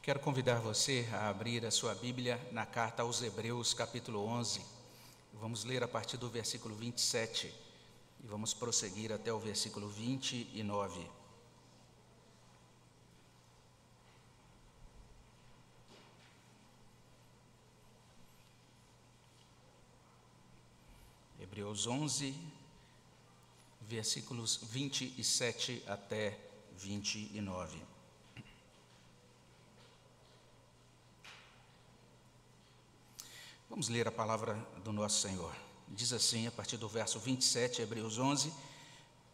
Quero 0.00 0.20
convidar 0.20 0.60
você 0.60 1.06
a 1.12 1.28
abrir 1.28 1.66
a 1.66 1.70
sua 1.70 1.94
Bíblia 1.94 2.40
na 2.50 2.64
carta 2.64 3.02
aos 3.02 3.20
Hebreus, 3.20 3.74
capítulo 3.74 4.24
11. 4.24 4.64
Vamos 5.34 5.64
ler 5.64 5.82
a 5.82 5.88
partir 5.88 6.16
do 6.16 6.30
versículo 6.30 6.74
27 6.74 7.52
e 8.24 8.26
vamos 8.26 8.54
prosseguir 8.54 9.12
até 9.12 9.30
o 9.32 9.38
versículo 9.38 9.88
29. 9.88 11.06
Hebreus 21.38 21.86
11, 21.86 22.34
versículos 23.82 24.58
27 24.62 25.82
até 25.86 26.38
29. 26.76 27.97
Vamos 33.70 33.90
ler 33.90 34.08
a 34.08 34.10
palavra 34.10 34.54
do 34.82 34.94
nosso 34.94 35.20
Senhor. 35.20 35.54
Diz 35.88 36.14
assim, 36.14 36.46
a 36.46 36.50
partir 36.50 36.78
do 36.78 36.88
verso 36.88 37.20
27, 37.20 37.82
Hebreus 37.82 38.18
11: 38.18 38.50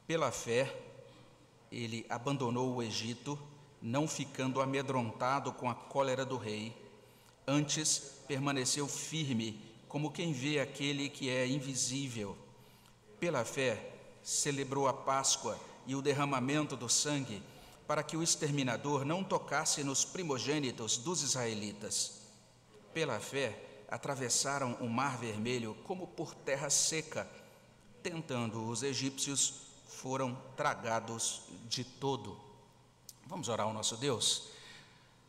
Pela 0.09 0.33
fé, 0.33 0.77
ele 1.71 2.05
abandonou 2.09 2.75
o 2.75 2.83
Egito, 2.83 3.39
não 3.81 4.09
ficando 4.09 4.61
amedrontado 4.61 5.53
com 5.53 5.71
a 5.71 5.75
cólera 5.75 6.25
do 6.25 6.37
rei, 6.37 6.77
antes 7.47 7.99
permaneceu 8.27 8.89
firme, 8.89 9.61
como 9.87 10.11
quem 10.11 10.33
vê 10.33 10.59
aquele 10.59 11.09
que 11.09 11.31
é 11.31 11.47
invisível. 11.47 12.37
Pela 13.21 13.45
fé, 13.45 13.89
celebrou 14.21 14.89
a 14.89 14.93
Páscoa 14.93 15.57
e 15.87 15.95
o 15.95 16.03
derramamento 16.03 16.77
do 16.77 16.89
sangue, 16.89 17.41
para 17.87 18.03
que 18.03 18.17
o 18.17 18.23
exterminador 18.23 19.05
não 19.05 19.23
tocasse 19.23 19.85
nos 19.85 20.05
primogênitos 20.05 20.97
dos 20.97 21.23
israelitas. 21.23 22.21
Pela 22.93 23.21
fé, 23.21 23.74
atravessaram 23.95 24.73
o 24.81 24.89
Mar 24.89 25.17
Vermelho 25.19 25.77
como 25.85 26.09
por 26.09 26.35
terra 26.35 26.69
seca, 26.69 27.31
tentando 28.03 28.69
os 28.69 28.83
egípcios, 28.83 29.61
foram 29.87 30.35
tragados 30.57 31.43
de 31.69 31.85
todo. 31.85 32.37
Vamos 33.25 33.49
orar 33.49 33.69
ao 33.69 33.73
nosso 33.73 33.97
Deus? 33.97 34.49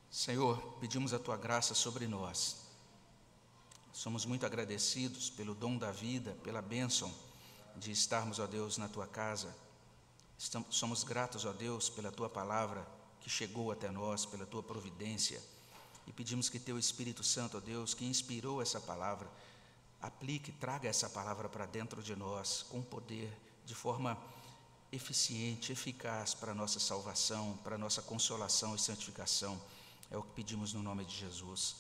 Senhor, 0.09 0.57
pedimos 0.79 1.13
a 1.13 1.19
tua 1.19 1.37
graça 1.37 1.75
sobre 1.75 2.07
nós. 2.07 2.65
Somos 3.93 4.25
muito 4.25 4.47
agradecidos 4.47 5.29
pelo 5.29 5.53
dom 5.53 5.77
da 5.77 5.91
vida, 5.91 6.35
pela 6.43 6.59
bênção 6.59 7.13
de 7.75 7.91
estarmos, 7.91 8.39
ó 8.39 8.47
Deus, 8.47 8.79
na 8.79 8.87
tua 8.87 9.05
casa. 9.05 9.55
Estamos, 10.39 10.75
somos 10.75 11.03
gratos, 11.03 11.45
ó 11.45 11.53
Deus, 11.53 11.87
pela 11.87 12.11
tua 12.11 12.31
palavra 12.31 12.83
que 13.21 13.29
chegou 13.29 13.71
até 13.71 13.91
nós, 13.91 14.25
pela 14.25 14.45
tua 14.45 14.63
providência 14.63 15.39
e 16.07 16.13
pedimos 16.13 16.49
que 16.49 16.59
Teu 16.59 16.77
Espírito 16.77 17.23
Santo, 17.23 17.57
ó 17.57 17.59
Deus, 17.59 17.93
que 17.93 18.05
inspirou 18.05 18.61
essa 18.61 18.79
palavra, 18.79 19.29
aplique, 20.01 20.51
traga 20.51 20.87
essa 20.87 21.09
palavra 21.09 21.49
para 21.49 21.65
dentro 21.65 22.01
de 22.03 22.15
nós 22.15 22.63
com 22.69 22.81
poder, 22.81 23.31
de 23.65 23.73
forma 23.73 24.17
eficiente, 24.91 25.71
eficaz 25.71 26.33
para 26.33 26.51
a 26.51 26.55
nossa 26.55 26.79
salvação, 26.79 27.57
para 27.63 27.75
a 27.75 27.77
nossa 27.77 28.01
consolação 28.01 28.75
e 28.75 28.79
santificação. 28.79 29.59
É 30.11 30.17
o 30.17 30.21
que 30.21 30.31
pedimos 30.33 30.73
no 30.73 30.83
nome 30.83 31.03
de 31.05 31.15
Jesus. 31.15 31.77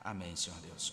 Amém, 0.00 0.34
Senhor 0.34 0.58
Deus. 0.60 0.92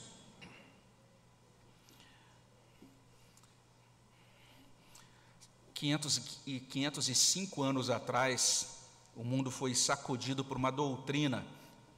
Quinhentos 5.74 6.40
e 6.46 6.60
505 6.60 7.62
anos 7.62 7.90
atrás, 7.90 8.78
o 9.16 9.24
mundo 9.24 9.52
foi 9.52 9.76
sacudido 9.76 10.46
por 10.46 10.56
uma 10.56 10.72
doutrina 10.72 11.46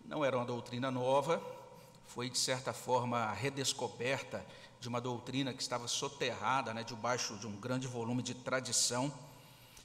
não 0.07 0.23
era 0.23 0.37
uma 0.37 0.45
doutrina 0.45 0.89
nova, 0.89 1.41
foi 2.07 2.29
de 2.29 2.37
certa 2.37 2.71
forma 2.71 3.17
a 3.17 3.33
redescoberta 3.33 4.43
de 4.79 4.87
uma 4.87 5.01
doutrina 5.01 5.53
que 5.53 5.61
estava 5.61 5.87
soterrada 5.87 6.73
né, 6.73 6.83
debaixo 6.83 7.35
de 7.37 7.45
um 7.45 7.57
grande 7.57 7.87
volume 7.87 8.23
de 8.23 8.33
tradição. 8.33 9.13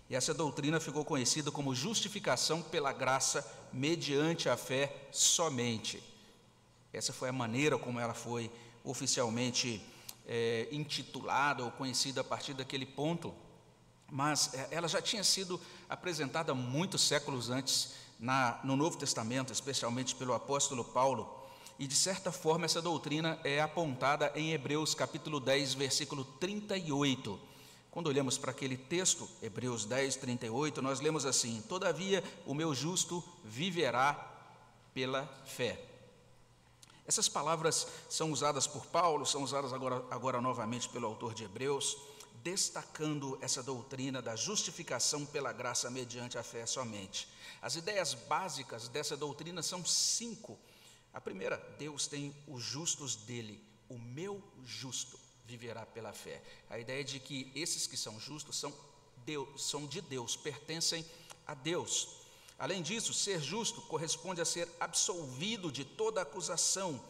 E 0.09 0.15
essa 0.15 0.33
doutrina 0.33 0.79
ficou 0.79 1.05
conhecida 1.05 1.51
como 1.51 1.75
justificação 1.75 2.63
pela 2.63 2.93
graça 2.93 3.45
mediante 3.73 4.49
a 4.49 4.57
fé 4.57 5.09
somente. 5.11 6.01
Essa 6.93 7.13
foi 7.13 7.29
a 7.29 7.33
maneira 7.33 7.77
como 7.77 7.99
ela 7.99 8.15
foi 8.15 8.51
oficialmente 8.85 9.83
é, 10.27 10.69
intitulada 10.71 11.65
ou 11.65 11.71
conhecida 11.73 12.21
a 12.21 12.25
partir 12.25 12.55
daquele 12.55 12.87
ponto. 12.87 13.35
Mas 14.09 14.55
é, 14.55 14.69
ela 14.71 14.87
já 14.87 15.03
tinha 15.03 15.25
sido 15.25 15.61
apresentada 15.89 16.55
muitos 16.55 17.03
séculos 17.03 17.51
antes 17.51 17.95
na, 18.23 18.61
no 18.63 18.77
Novo 18.77 18.97
Testamento, 18.97 19.53
especialmente 19.53 20.15
pelo 20.15 20.33
apóstolo 20.33 20.85
Paulo, 20.85 21.29
e 21.77 21.89
de 21.89 21.97
certa 21.97 22.31
forma 22.31 22.65
essa 22.65 22.81
doutrina 22.81 23.41
é 23.43 23.61
apontada 23.61 24.31
em 24.37 24.53
Hebreus 24.53 24.95
capítulo 24.95 25.41
10, 25.41 25.75
versículo 25.75 26.25
38. 26.25 27.39
Quando 27.91 28.07
olhamos 28.07 28.39
para 28.39 28.53
aquele 28.53 28.77
texto, 28.77 29.29
Hebreus 29.43 29.85
10, 29.85 30.17
38, 30.17 30.81
nós 30.81 31.01
lemos 31.01 31.27
assim: 31.27 31.61
Todavia 31.69 32.23
o 32.47 32.55
meu 32.55 32.73
justo 32.73 33.25
viverá 33.45 34.15
pela 34.95 35.27
fé. 35.45 35.85
Essas 37.05 37.29
palavras 37.29 37.89
são 38.09 38.31
usadas 38.31 38.69
por 38.69 38.87
Paulo, 38.87 39.27
são 39.27 39.43
usadas 39.43 39.73
agora, 39.73 40.05
agora 40.13 40.41
novamente 40.41 40.89
pelo 40.89 41.09
autor 41.09 41.35
de 41.35 41.43
Hebreus, 41.43 41.99
destacando 42.43 43.39
essa 43.41 43.63
doutrina 43.63 44.21
da 44.21 44.35
justificação 44.35 45.25
pela 45.25 45.53
graça 45.53 45.91
mediante 45.91 46.37
a 46.37 46.43
fé 46.43 46.67
somente. 46.67 47.29
As 47.61 47.77
ideias 47.77 48.15
básicas 48.15 48.89
dessa 48.89 49.17
doutrina 49.17 49.63
são 49.63 49.85
cinco. 49.85 50.59
A 51.13 51.21
primeira, 51.21 51.57
Deus 51.79 52.07
tem 52.07 52.35
os 52.47 52.63
justos 52.63 53.15
dele, 53.15 53.63
o 53.89 53.99
meu 53.99 54.43
justo 54.65 55.19
viverá 55.45 55.87
pela 55.87 56.13
fé. 56.13 56.43
A 56.69 56.79
ideia 56.79 57.05
de 57.05 57.21
que 57.21 57.53
esses 57.55 57.87
que 57.87 57.97
são 57.97 58.19
justos 58.19 58.59
são, 58.59 58.73
Deus, 59.25 59.71
são 59.71 59.87
de 59.87 60.01
Deus, 60.01 60.35
pertencem 60.35 61.05
a 61.47 61.55
Deus. 61.55 62.23
Além 62.59 62.83
disso, 62.83 63.13
ser 63.13 63.41
justo 63.41 63.81
corresponde 63.83 64.41
a 64.41 64.45
ser 64.45 64.69
absolvido 64.81 65.71
de 65.71 65.85
toda 65.85 66.23
acusação 66.23 67.03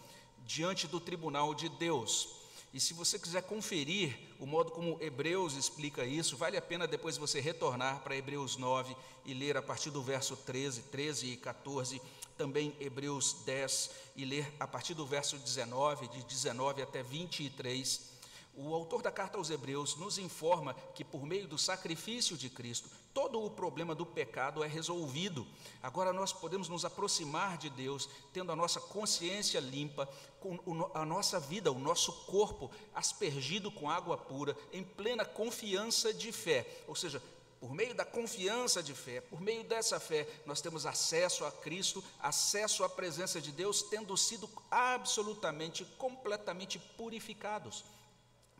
diante 0.44 0.86
do 0.86 1.00
tribunal 1.00 1.54
de 1.54 1.68
Deus. 1.68 2.41
E 2.72 2.80
se 2.80 2.94
você 2.94 3.18
quiser 3.18 3.42
conferir 3.42 4.18
o 4.38 4.46
modo 4.46 4.70
como 4.70 4.96
Hebreus 5.00 5.54
explica 5.54 6.06
isso, 6.06 6.36
vale 6.36 6.56
a 6.56 6.62
pena 6.62 6.86
depois 6.86 7.18
você 7.18 7.38
retornar 7.38 8.00
para 8.00 8.16
Hebreus 8.16 8.56
9 8.56 8.96
e 9.26 9.34
ler 9.34 9.56
a 9.58 9.62
partir 9.62 9.90
do 9.90 10.02
verso 10.02 10.36
13, 10.36 10.82
13 10.84 11.26
e 11.26 11.36
14, 11.36 12.00
também 12.36 12.74
Hebreus 12.80 13.34
10 13.44 13.90
e 14.16 14.24
ler 14.24 14.50
a 14.58 14.66
partir 14.66 14.94
do 14.94 15.06
verso 15.06 15.36
19, 15.36 16.08
de 16.08 16.24
19 16.24 16.80
até 16.80 17.02
23 17.02 18.12
o 18.54 18.74
autor 18.74 19.00
da 19.00 19.10
carta 19.10 19.38
aos 19.38 19.50
Hebreus 19.50 19.96
nos 19.96 20.18
informa 20.18 20.74
que, 20.94 21.04
por 21.04 21.24
meio 21.24 21.48
do 21.48 21.56
sacrifício 21.56 22.36
de 22.36 22.50
Cristo, 22.50 22.88
todo 23.14 23.44
o 23.44 23.50
problema 23.50 23.94
do 23.94 24.06
pecado 24.06 24.64
é 24.64 24.66
resolvido. 24.66 25.46
Agora 25.82 26.12
nós 26.12 26.32
podemos 26.32 26.68
nos 26.68 26.84
aproximar 26.84 27.58
de 27.58 27.68
Deus, 27.70 28.08
tendo 28.32 28.52
a 28.52 28.56
nossa 28.56 28.80
consciência 28.80 29.60
limpa, 29.60 30.08
com 30.40 30.58
a 30.94 31.04
nossa 31.04 31.38
vida, 31.38 31.70
o 31.70 31.78
nosso 31.78 32.12
corpo 32.24 32.70
aspergido 32.94 33.70
com 33.70 33.88
água 33.88 34.16
pura, 34.16 34.56
em 34.72 34.82
plena 34.82 35.24
confiança 35.24 36.12
de 36.12 36.32
fé. 36.32 36.66
Ou 36.88 36.94
seja, 36.94 37.22
por 37.60 37.72
meio 37.72 37.94
da 37.94 38.04
confiança 38.04 38.82
de 38.82 38.92
fé, 38.92 39.20
por 39.20 39.40
meio 39.40 39.62
dessa 39.62 40.00
fé, 40.00 40.26
nós 40.44 40.60
temos 40.60 40.84
acesso 40.84 41.44
a 41.44 41.52
Cristo, 41.52 42.02
acesso 42.20 42.82
à 42.82 42.88
presença 42.88 43.40
de 43.40 43.52
Deus, 43.52 43.82
tendo 43.82 44.16
sido 44.16 44.50
absolutamente, 44.68 45.84
completamente 45.96 46.80
purificados. 46.96 47.84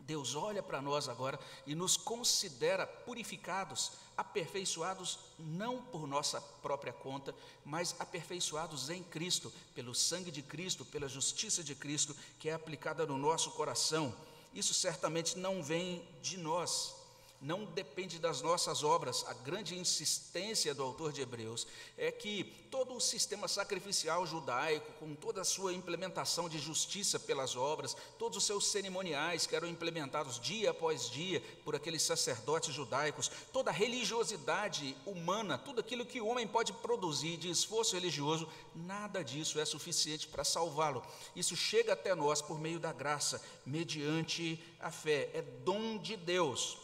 Deus 0.05 0.35
olha 0.35 0.61
para 0.61 0.81
nós 0.81 1.07
agora 1.07 1.39
e 1.65 1.73
nos 1.73 1.95
considera 1.95 2.85
purificados, 2.85 3.93
aperfeiçoados 4.17 5.19
não 5.39 5.81
por 5.81 6.07
nossa 6.07 6.41
própria 6.41 6.93
conta, 6.93 7.33
mas 7.63 7.95
aperfeiçoados 7.99 8.89
em 8.89 9.01
Cristo, 9.03 9.51
pelo 9.73 9.95
sangue 9.95 10.31
de 10.31 10.41
Cristo, 10.41 10.85
pela 10.85 11.07
justiça 11.07 11.63
de 11.63 11.73
Cristo 11.73 12.15
que 12.39 12.49
é 12.49 12.53
aplicada 12.53 13.05
no 13.05 13.17
nosso 13.17 13.51
coração. 13.51 14.15
Isso 14.53 14.73
certamente 14.73 15.37
não 15.37 15.63
vem 15.63 16.07
de 16.21 16.37
nós, 16.37 16.95
não 17.43 17.65
depende 17.65 18.19
das 18.19 18.41
nossas 18.41 18.83
obras. 18.83 19.25
A 19.27 19.33
grande 19.33 19.77
insistência 19.77 20.73
do 20.73 20.81
autor 20.81 21.11
de 21.11 21.21
Hebreus 21.21 21.67
é 21.97 22.09
que 22.09 22.45
todo 22.71 22.95
o 22.95 23.01
sistema 23.01 23.49
sacrificial 23.49 24.25
judaico, 24.25 24.93
com 24.93 25.13
toda 25.13 25.41
a 25.41 25.45
sua 25.45 25.73
implementação 25.73 26.47
de 26.47 26.57
justiça 26.57 27.19
pelas 27.19 27.55
obras, 27.55 27.97
todos 28.17 28.37
os 28.37 28.45
seus 28.45 28.67
cerimoniais 28.67 29.45
que 29.45 29.55
eram 29.55 29.67
implementados 29.67 30.39
dia 30.39 30.71
após 30.71 31.09
dia 31.09 31.43
por 31.65 31.75
aqueles 31.75 32.01
sacerdotes 32.01 32.73
judaicos, 32.73 33.29
toda 33.51 33.69
a 33.69 33.73
religiosidade 33.73 34.95
humana, 35.05 35.57
tudo 35.57 35.81
aquilo 35.81 36.05
que 36.05 36.21
o 36.21 36.27
homem 36.27 36.47
pode 36.47 36.71
produzir 36.71 37.35
de 37.35 37.49
esforço 37.49 37.95
religioso, 37.95 38.47
nada 38.73 39.21
disso 39.21 39.59
é 39.59 39.65
suficiente 39.65 40.27
para 40.27 40.45
salvá-lo. 40.45 41.03
Isso 41.35 41.57
chega 41.57 41.91
até 41.91 42.15
nós 42.15 42.41
por 42.41 42.57
meio 42.57 42.79
da 42.79 42.93
graça, 42.93 43.41
mediante 43.65 44.63
a 44.79 44.89
fé, 44.89 45.29
é 45.33 45.41
dom 45.41 45.97
de 45.97 46.15
Deus. 46.15 46.82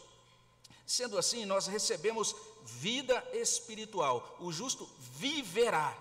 Sendo 0.89 1.19
assim, 1.19 1.45
nós 1.45 1.67
recebemos 1.67 2.35
vida 2.65 3.23
espiritual. 3.31 4.35
O 4.39 4.51
justo 4.51 4.89
viverá. 5.19 5.95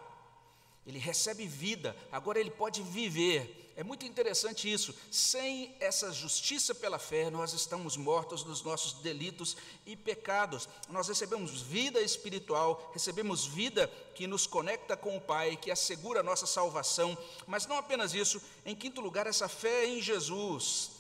ele 0.87 0.99
recebe 0.99 1.47
vida, 1.47 1.95
agora 2.11 2.41
ele 2.41 2.51
pode 2.51 2.83
viver. 2.83 3.71
É 3.77 3.85
muito 3.85 4.07
interessante 4.07 4.73
isso. 4.73 4.95
Sem 5.11 5.77
essa 5.79 6.11
justiça 6.11 6.75
pela 6.75 6.99
fé, 6.99 7.29
nós 7.29 7.53
estamos 7.53 7.99
mortos 7.99 8.45
nos 8.45 8.63
nossos 8.63 8.95
delitos 9.03 9.59
e 9.85 9.95
pecados. 9.95 10.67
Nós 10.89 11.07
recebemos 11.07 11.61
vida 11.61 12.01
espiritual, 12.01 12.91
recebemos 12.95 13.45
vida 13.45 13.89
que 14.15 14.27
nos 14.27 14.47
conecta 14.47 14.97
com 14.97 15.19
o 15.19 15.21
Pai, 15.21 15.59
que 15.59 15.71
assegura 15.71 16.21
a 16.21 16.23
nossa 16.23 16.47
salvação. 16.47 17.17
Mas 17.47 17.67
não 17.67 17.77
apenas 17.77 18.15
isso, 18.15 18.41
em 18.65 18.75
quinto 18.75 19.03
lugar, 19.03 19.27
essa 19.27 19.51
fé 19.51 19.85
em 19.85 20.01
Jesus 20.01 20.93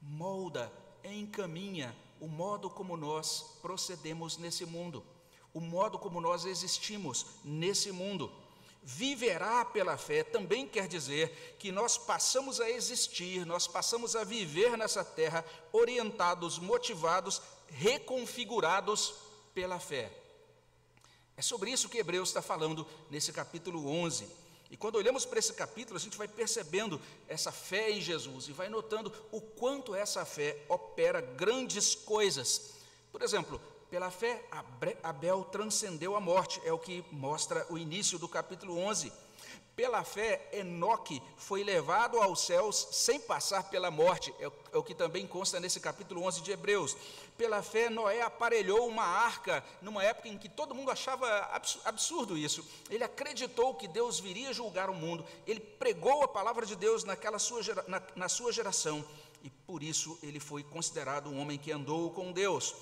molda, 0.00 0.72
encaminha 1.02 1.92
o 2.20 2.26
modo 2.26 2.68
como 2.68 2.96
nós 2.96 3.58
procedemos 3.62 4.36
nesse 4.36 4.64
mundo, 4.64 5.04
o 5.54 5.60
modo 5.60 5.98
como 5.98 6.20
nós 6.20 6.44
existimos 6.44 7.26
nesse 7.44 7.90
mundo 7.92 8.30
viverá 8.82 9.66
pela 9.66 9.98
fé 9.98 10.24
também 10.24 10.66
quer 10.66 10.88
dizer 10.88 11.56
que 11.58 11.70
nós 11.70 11.98
passamos 11.98 12.58
a 12.58 12.70
existir, 12.70 13.44
nós 13.44 13.66
passamos 13.66 14.16
a 14.16 14.24
viver 14.24 14.78
nessa 14.78 15.04
terra 15.04 15.44
orientados, 15.72 16.58
motivados, 16.58 17.42
reconfigurados 17.68 19.14
pela 19.52 19.78
fé. 19.78 20.10
É 21.36 21.42
sobre 21.42 21.70
isso 21.70 21.88
que 21.88 21.98
Hebreus 21.98 22.30
está 22.30 22.40
falando 22.40 22.86
nesse 23.10 23.30
capítulo 23.30 23.86
11. 23.88 24.26
E 24.70 24.76
quando 24.76 24.96
olhamos 24.96 25.24
para 25.24 25.38
esse 25.38 25.52
capítulo, 25.54 25.96
a 25.96 26.00
gente 26.00 26.18
vai 26.18 26.28
percebendo 26.28 27.00
essa 27.26 27.50
fé 27.50 27.90
em 27.90 28.00
Jesus 28.00 28.48
e 28.48 28.52
vai 28.52 28.68
notando 28.68 29.12
o 29.32 29.40
quanto 29.40 29.94
essa 29.94 30.24
fé 30.24 30.62
opera 30.68 31.20
grandes 31.20 31.94
coisas. 31.94 32.74
Por 33.10 33.22
exemplo, 33.22 33.60
pela 33.90 34.10
fé, 34.10 34.44
Abel 35.02 35.44
transcendeu 35.44 36.14
a 36.14 36.20
morte, 36.20 36.60
é 36.64 36.72
o 36.72 36.78
que 36.78 37.02
mostra 37.10 37.66
o 37.70 37.78
início 37.78 38.18
do 38.18 38.28
capítulo 38.28 38.78
11. 38.78 39.10
Pela 39.78 40.02
fé, 40.02 40.48
Enoque 40.52 41.22
foi 41.36 41.62
levado 41.62 42.20
aos 42.20 42.40
céus 42.40 42.88
sem 42.90 43.20
passar 43.20 43.70
pela 43.70 43.92
morte, 43.92 44.34
é 44.40 44.48
o 44.48 44.80
é 44.80 44.82
que 44.82 44.92
também 44.92 45.24
consta 45.24 45.60
nesse 45.60 45.78
capítulo 45.78 46.24
11 46.24 46.40
de 46.40 46.50
Hebreus. 46.50 46.96
Pela 47.36 47.62
fé, 47.62 47.88
Noé 47.88 48.22
aparelhou 48.22 48.88
uma 48.88 49.04
arca 49.04 49.64
numa 49.80 50.02
época 50.02 50.26
em 50.26 50.36
que 50.36 50.48
todo 50.48 50.74
mundo 50.74 50.90
achava 50.90 51.28
absurdo 51.84 52.36
isso. 52.36 52.66
Ele 52.90 53.04
acreditou 53.04 53.72
que 53.72 53.86
Deus 53.86 54.18
viria 54.18 54.52
julgar 54.52 54.90
o 54.90 54.94
mundo, 54.94 55.24
ele 55.46 55.60
pregou 55.60 56.24
a 56.24 56.28
palavra 56.28 56.66
de 56.66 56.74
Deus 56.74 57.04
naquela 57.04 57.38
sua, 57.38 57.60
na, 57.86 58.02
na 58.16 58.28
sua 58.28 58.50
geração, 58.50 59.04
e 59.44 59.50
por 59.64 59.84
isso 59.84 60.18
ele 60.24 60.40
foi 60.40 60.64
considerado 60.64 61.30
um 61.30 61.40
homem 61.40 61.56
que 61.56 61.70
andou 61.70 62.10
com 62.10 62.32
Deus. 62.32 62.74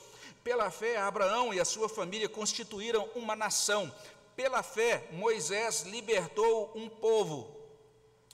Pela 0.42 0.70
fé, 0.70 0.96
Abraão 0.96 1.52
e 1.52 1.58
a 1.58 1.64
sua 1.64 1.88
família 1.88 2.28
constituíram 2.28 3.08
uma 3.16 3.34
nação. 3.34 3.92
Pela 4.36 4.62
fé, 4.62 5.08
Moisés 5.12 5.82
libertou 5.82 6.70
um 6.74 6.88
povo. 6.90 7.56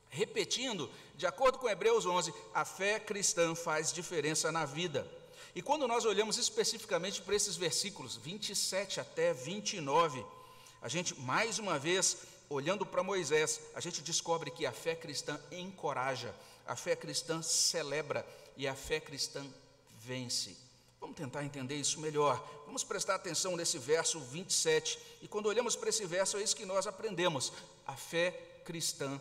Repetindo, 0.08 0.90
de 1.14 1.26
acordo 1.26 1.58
com 1.58 1.68
Hebreus 1.68 2.04
11, 2.04 2.34
a 2.52 2.64
fé 2.64 2.98
cristã 2.98 3.54
faz 3.54 3.92
diferença 3.92 4.50
na 4.50 4.64
vida. 4.64 5.08
E 5.54 5.62
quando 5.62 5.86
nós 5.86 6.04
olhamos 6.04 6.36
especificamente 6.38 7.22
para 7.22 7.36
esses 7.36 7.56
versículos, 7.56 8.16
27 8.16 9.00
até 9.00 9.32
29, 9.32 10.24
a 10.80 10.88
gente, 10.88 11.18
mais 11.20 11.60
uma 11.60 11.78
vez, 11.78 12.16
olhando 12.50 12.84
para 12.84 13.04
Moisés, 13.04 13.60
a 13.74 13.80
gente 13.80 14.02
descobre 14.02 14.50
que 14.50 14.66
a 14.66 14.72
fé 14.72 14.96
cristã 14.96 15.40
encoraja, 15.52 16.34
a 16.66 16.74
fé 16.74 16.96
cristã 16.96 17.40
celebra 17.40 18.26
e 18.56 18.66
a 18.66 18.74
fé 18.74 18.98
cristã 18.98 19.46
vence. 20.00 20.56
Vamos 21.02 21.16
tentar 21.16 21.44
entender 21.44 21.74
isso 21.74 21.98
melhor. 21.98 22.40
Vamos 22.64 22.84
prestar 22.84 23.16
atenção 23.16 23.56
nesse 23.56 23.76
verso 23.76 24.20
27. 24.20 24.96
E 25.20 25.26
quando 25.26 25.46
olhamos 25.46 25.74
para 25.74 25.88
esse 25.88 26.06
verso, 26.06 26.36
é 26.36 26.42
isso 26.44 26.54
que 26.54 26.64
nós 26.64 26.86
aprendemos. 26.86 27.52
A 27.84 27.96
fé 27.96 28.30
cristã 28.64 29.20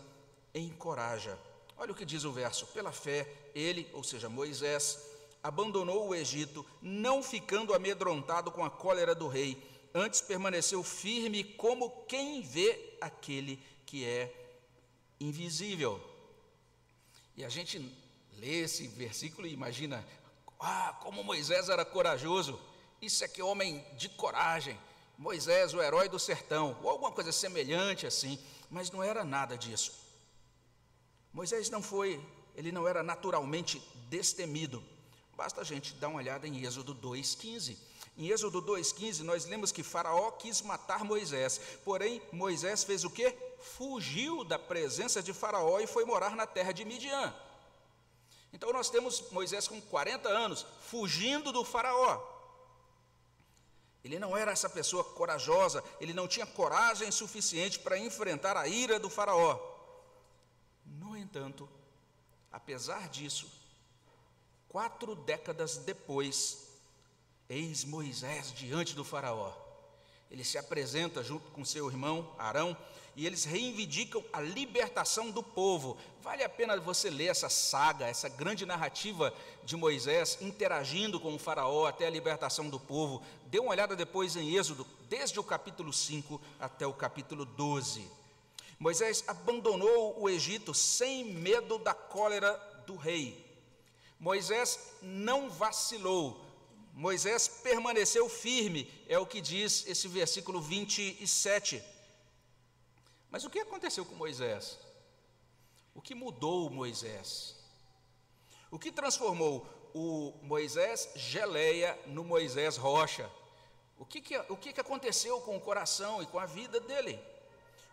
encoraja. 0.54 1.39
Olha 1.75 1.92
o 1.92 1.95
que 1.95 2.06
diz 2.06 2.24
o 2.24 2.31
verso: 2.31 2.68
pela 2.68 2.92
fé, 2.92 3.28
ele, 3.56 3.89
ou 3.94 4.04
seja, 4.04 4.30
Moisés, 4.30 5.00
abandonou 5.42 6.07
o 6.07 6.13
Egito, 6.13 6.63
não 6.83 7.24
ficando 7.24 7.74
amedrontado 7.74 8.51
com 8.51 8.63
a 8.63 8.69
cólera 8.69 9.16
do 9.16 9.27
rei, 9.27 9.57
antes 9.92 10.22
permaneceu 10.22 10.84
firme 10.84 11.44
como 11.44 11.89
quem 12.06 12.44
vê 12.44 12.95
aquele 13.01 13.60
que 13.88 14.06
é 14.06 14.31
invisível. 15.19 16.00
E 17.36 17.44
a 17.44 17.50
gente 17.50 17.80
lê 18.38 18.62
esse 18.62 18.86
versículo 18.86 19.48
e 19.48 19.54
imagina 19.54 20.06
ah, 20.62 20.96
como 21.02 21.24
Moisés 21.24 21.69
era 21.69 21.84
corajoso. 21.84 22.60
Isso 23.02 23.24
é 23.24 23.28
que 23.28 23.42
homem 23.42 23.84
de 23.98 24.08
coragem. 24.10 24.80
Moisés, 25.18 25.74
o 25.74 25.81
herói 25.81 26.08
do 26.08 26.19
sertão, 26.19 26.78
ou 26.84 26.90
alguma 26.90 27.12
coisa 27.12 27.31
semelhante 27.31 28.06
assim, 28.06 28.40
mas 28.69 28.92
não 28.92 29.04
era 29.04 29.24
nada 29.24 29.58
disso. 29.58 29.92
Moisés 31.34 31.69
não 31.69 31.81
foi, 31.81 32.24
ele 32.56 32.72
não 32.72 32.88
era 32.88 33.02
naturalmente 33.02 33.81
destemido. 34.10 34.84
Basta 35.36 35.62
a 35.62 35.63
gente 35.63 35.94
dar 35.96 36.10
uma 36.10 36.19
olhada 36.19 36.48
em 36.48 36.63
Êxodo 36.63 36.94
2,15. 36.94 37.78
Em 38.18 38.30
Êxodo 38.30 38.62
2,15, 38.62 39.22
nós 39.22 39.46
lemos 39.46 39.72
que 39.72 39.81
Faraó 39.81 40.31
quis 40.31 40.62
matar 40.62 41.04
Moisés, 41.04 41.60
porém 41.84 42.22
Moisés 42.31 42.84
fez 42.84 43.04
o 43.04 43.10
quê? 43.10 43.36
Fugiu 43.60 44.44
da 44.44 44.60
presença 44.60 45.24
de 45.24 45.34
Faraó 45.34 45.80
e 45.80 45.88
foi 45.88 46.06
morar 46.06 46.36
na 46.36 46.46
terra 46.46 46.72
de 46.72 46.86
Midian. 46.86 47.34
Então 48.53 48.71
nós 48.74 48.89
temos 48.89 49.21
Moisés 49.31 49.68
com 49.68 49.80
40 49.81 50.27
anos, 50.27 50.65
fugindo 50.81 51.51
do 51.51 51.63
Faraó. 51.63 52.21
Ele 54.03 54.18
não 54.18 54.36
era 54.36 54.51
essa 54.51 54.69
pessoa 54.69 55.03
corajosa, 55.03 55.83
ele 56.00 56.13
não 56.13 56.27
tinha 56.27 56.45
coragem 56.45 57.12
suficiente 57.12 57.80
para 57.80 57.98
enfrentar 57.98 58.57
a 58.57 58.68
ira 58.68 59.00
do 59.00 59.09
Faraó. 59.09 59.59
No 60.86 61.15
entanto, 61.15 61.69
apesar 62.51 63.07
disso, 63.09 63.48
quatro 64.68 65.15
décadas 65.15 65.77
depois, 65.77 66.68
eis 67.48 67.86
Moisés 67.86 68.51
diante 68.53 68.95
do 68.95 69.06
Faraó. 69.06 69.53
Ele 70.31 70.44
se 70.44 70.57
apresenta 70.57 71.24
junto 71.24 71.51
com 71.51 71.63
seu 71.63 71.88
irmão 71.89 72.33
Arão 72.39 72.75
e 73.16 73.25
eles 73.25 73.44
reivindicam 73.44 74.24
a 74.31 74.42
libertação 74.42 75.30
do 75.30 75.44
povo. 75.44 75.98
Vale 76.22 76.44
a 76.44 76.50
pena 76.50 76.80
você 76.80 77.10
ler 77.10 77.28
essa 77.28 77.50
saga, 77.50 78.08
essa 78.08 78.30
grande 78.30 78.66
narrativa 78.66 79.34
de 79.63 79.75
Moisés 79.75 80.38
interagindo 80.42 81.19
com 81.19 81.34
o 81.34 81.40
Faraó 81.40 81.86
até 81.86 82.08
a 82.08 82.12
libertação 82.12 82.69
do 82.69 82.80
povo. 82.80 83.22
Dê 83.48 83.60
uma 83.60 83.72
olhada 83.72 83.96
depois 83.96 84.36
em 84.36 84.56
Êxodo, 84.56 84.88
desde 85.10 85.40
o 85.40 85.44
capítulo 85.44 85.92
5 85.92 86.40
até 86.60 86.88
o 86.88 86.94
capítulo 86.94 87.46
12. 87.46 88.08
Moisés 88.80 89.24
abandonou 89.28 90.19
o 90.19 90.30
Egito 90.30 90.74
sem 90.74 91.25
medo 91.25 91.77
da 91.77 91.94
cólera 91.94 92.51
do 92.88 92.96
rei. 92.96 93.46
Moisés 94.20 94.80
não 95.01 95.50
vacilou. 95.50 96.39
Moisés 96.94 97.48
permaneceu 97.48 98.27
firme, 98.27 98.91
é 99.08 99.18
o 99.18 99.25
que 99.25 99.41
diz 99.41 99.86
esse 99.88 100.08
versículo 100.08 100.62
27. 100.62 101.82
Mas 103.31 103.45
o 103.45 103.50
que 103.50 103.59
aconteceu 103.59 104.05
com 104.05 104.13
Moisés? 104.13 104.77
O 105.95 106.01
que 106.01 106.13
mudou 106.13 106.69
Moisés? 106.69 107.55
O 108.69 108.77
que 108.77 108.91
transformou 108.91 109.65
o 109.93 110.33
Moisés 110.43 111.09
geleia 111.15 111.97
no 112.07 112.25
Moisés 112.25 112.75
rocha? 112.75 113.31
O 113.97 114.05
que, 114.05 114.19
que, 114.19 114.38
o 114.38 114.57
que, 114.57 114.73
que 114.73 114.81
aconteceu 114.81 115.39
com 115.41 115.55
o 115.55 115.61
coração 115.61 116.21
e 116.21 116.25
com 116.25 116.39
a 116.39 116.45
vida 116.45 116.79
dele? 116.81 117.17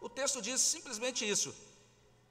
O 0.01 0.09
texto 0.09 0.43
diz 0.43 0.61
simplesmente 0.61 1.29
isso. 1.29 1.55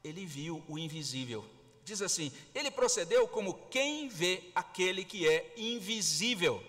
Ele 0.03 0.25
viu 0.25 0.63
o 0.67 0.77
invisível. 0.77 1.45
Diz 1.83 2.01
assim: 2.01 2.31
ele 2.53 2.69
procedeu 2.69 3.27
como 3.27 3.53
quem 3.69 4.09
vê 4.09 4.51
aquele 4.53 5.05
que 5.05 5.27
é 5.27 5.53
invisível. 5.55 6.61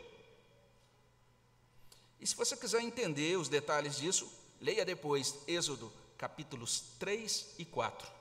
E 2.21 2.27
se 2.27 2.37
você 2.37 2.57
quiser 2.57 2.81
entender 2.83 3.37
os 3.37 3.49
detalhes 3.49 3.97
disso, 3.97 4.31
leia 4.61 4.85
depois 4.85 5.37
Êxodo 5.47 5.93
capítulos 6.19 6.81
3 6.99 7.55
e 7.59 7.65
4. 7.65 8.19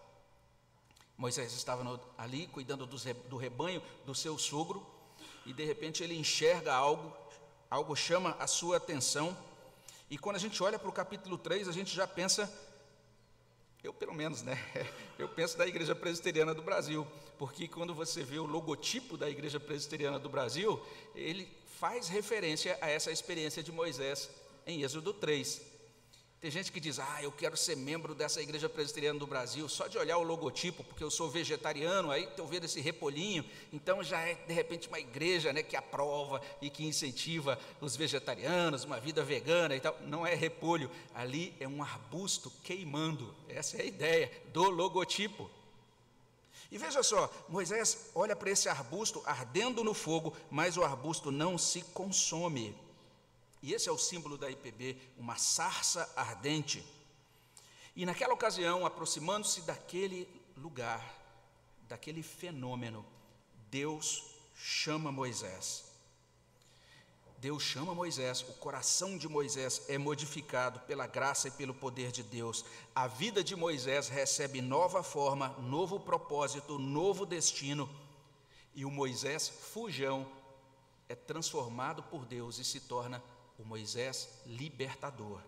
Moisés 1.18 1.51
estava 1.54 1.84
no, 1.84 2.00
ali 2.16 2.46
cuidando 2.48 2.86
do, 2.86 2.98
do 3.27 3.38
rebanho 3.38 3.82
do 4.06 4.13
seu 4.13 4.38
sogro 4.38 4.86
e 5.48 5.51
de 5.51 5.66
repente 5.66 6.04
ele 6.04 6.16
enxerga 6.16 6.74
algo, 6.74 7.12
algo 7.70 7.96
chama 7.96 8.38
a 8.39 8.46
sua 8.46 8.77
atenção. 8.77 9.36
E 10.12 10.18
quando 10.18 10.36
a 10.36 10.39
gente 10.39 10.62
olha 10.62 10.77
para 10.77 10.88
o 10.88 10.94
capítulo 10.94 11.39
3, 11.39 11.68
a 11.68 11.72
gente 11.72 11.94
já 11.94 12.06
pensa, 12.06 12.54
eu 13.84 13.92
pelo 13.92 14.13
menos, 14.13 14.44
né? 14.44 14.58
Eu 15.18 15.27
penso 15.27 15.58
da 15.58 15.66
Igreja 15.66 15.96
Presbiteriana 15.96 16.54
do 16.54 16.62
Brasil, 16.62 17.08
porque 17.39 17.68
quando 17.68 17.92
você 17.92 18.24
vê 18.24 18.38
o 18.38 18.46
logotipo 18.46 19.18
da 19.18 19.27
Igreja 19.27 19.60
Presbiteriana 19.60 20.20
do 20.20 20.30
Brasil, 20.30 20.80
ele 21.16 21.51
faz 21.80 22.08
referência 22.08 22.77
a 22.80 22.88
essa 22.88 23.10
experiência 23.10 23.63
de 23.63 23.72
Moisés 23.72 24.30
em 24.68 24.84
Êxodo 24.84 25.12
3. 25.16 25.76
Tem 26.39 26.51
gente 26.51 26.72
que 26.72 26.79
diz, 26.79 27.00
ah, 27.00 27.24
eu 27.24 27.32
quero 27.32 27.58
ser 27.58 27.75
membro 27.75 28.13
dessa 28.13 28.39
igreja 28.39 28.70
presbiteriana 28.70 29.17
do 29.17 29.25
Brasil, 29.25 29.67
só 29.67 29.88
de 29.88 29.98
olhar 29.98 30.20
o 30.20 30.24
logotipo, 30.24 30.84
porque 30.84 31.03
eu 31.03 31.10
sou 31.10 31.27
vegetariano, 31.27 32.12
aí 32.12 32.25
estou 32.25 32.46
vendo 32.46 32.65
esse 32.65 32.79
repolhinho, 32.79 33.44
então 33.74 34.03
já 34.03 34.22
é 34.22 34.36
de 34.36 34.53
repente 34.53 34.88
uma 34.88 35.00
igreja 35.00 35.51
né, 35.51 35.63
que 35.63 35.75
aprova 35.75 36.39
e 36.62 36.70
que 36.70 36.86
incentiva 36.86 37.58
os 37.82 37.96
vegetarianos, 37.96 38.84
uma 38.84 39.00
vida 39.00 39.24
vegana 39.24 39.75
e 39.75 39.79
tal. 39.79 39.98
Não 40.01 40.27
é 40.27 40.36
repolho, 40.36 40.91
ali 41.15 41.56
é 41.60 41.67
um 41.67 41.82
arbusto 41.82 42.51
queimando, 42.63 43.34
essa 43.50 43.77
é 43.77 43.82
a 43.82 43.86
ideia 43.86 44.32
do 44.53 44.70
logotipo. 44.70 45.50
E 46.72 46.77
veja 46.77 47.01
só, 47.01 47.34
Moisés 47.50 48.12
olha 48.13 48.36
para 48.36 48.51
esse 48.51 48.70
arbusto 48.70 49.24
ardendo 49.25 49.84
no 49.84 49.96
fogo, 49.96 50.36
mas 50.51 50.77
o 50.77 50.84
arbusto 50.84 51.32
não 51.32 51.58
se 51.58 51.82
consome. 51.82 52.75
E 53.62 53.74
esse 53.74 53.90
é 53.90 53.92
o 53.92 53.98
símbolo 53.98 54.38
da 54.38 54.50
IPB, 54.50 54.98
uma 55.18 55.38
sarça 55.38 56.12
ardente. 56.16 56.86
E 57.96 58.06
naquela 58.06 58.34
ocasião, 58.34 58.86
aproximando-se 58.86 59.62
daquele 59.62 60.30
lugar, 60.56 61.04
daquele 61.88 62.22
fenômeno, 62.22 63.06
Deus 63.70 64.24
chama 64.56 65.12
Moisés. 65.12 65.86
Deus 67.40 67.62
chama 67.62 67.94
Moisés, 67.94 68.42
o 68.42 68.54
coração 68.54 69.16
de 69.16 69.28
Moisés 69.28 69.84
é 69.88 69.98
modificado 69.98 70.80
pela 70.82 71.06
graça 71.06 71.48
e 71.48 71.52
pelo 71.52 71.74
poder 71.74 72.12
de 72.12 72.24
Deus. 72.24 72.66
A 72.96 73.06
vida 73.06 73.44
de 73.44 73.56
Moisés 73.56 74.10
recebe 74.10 74.60
nova 74.60 75.04
forma, 75.04 75.50
novo 75.60 76.00
propósito, 76.00 76.80
novo 76.80 77.28
destino. 77.28 77.88
E 78.74 78.84
o 78.86 78.90
Moisés 78.90 79.48
fujão 79.48 80.28
é 81.08 81.14
transformado 81.14 82.02
por 82.04 82.26
Deus 82.26 82.58
e 82.58 82.64
se 82.64 82.80
torna 82.80 83.24
o 83.58 83.66
Moisés 83.66 84.30
libertador. 84.46 85.42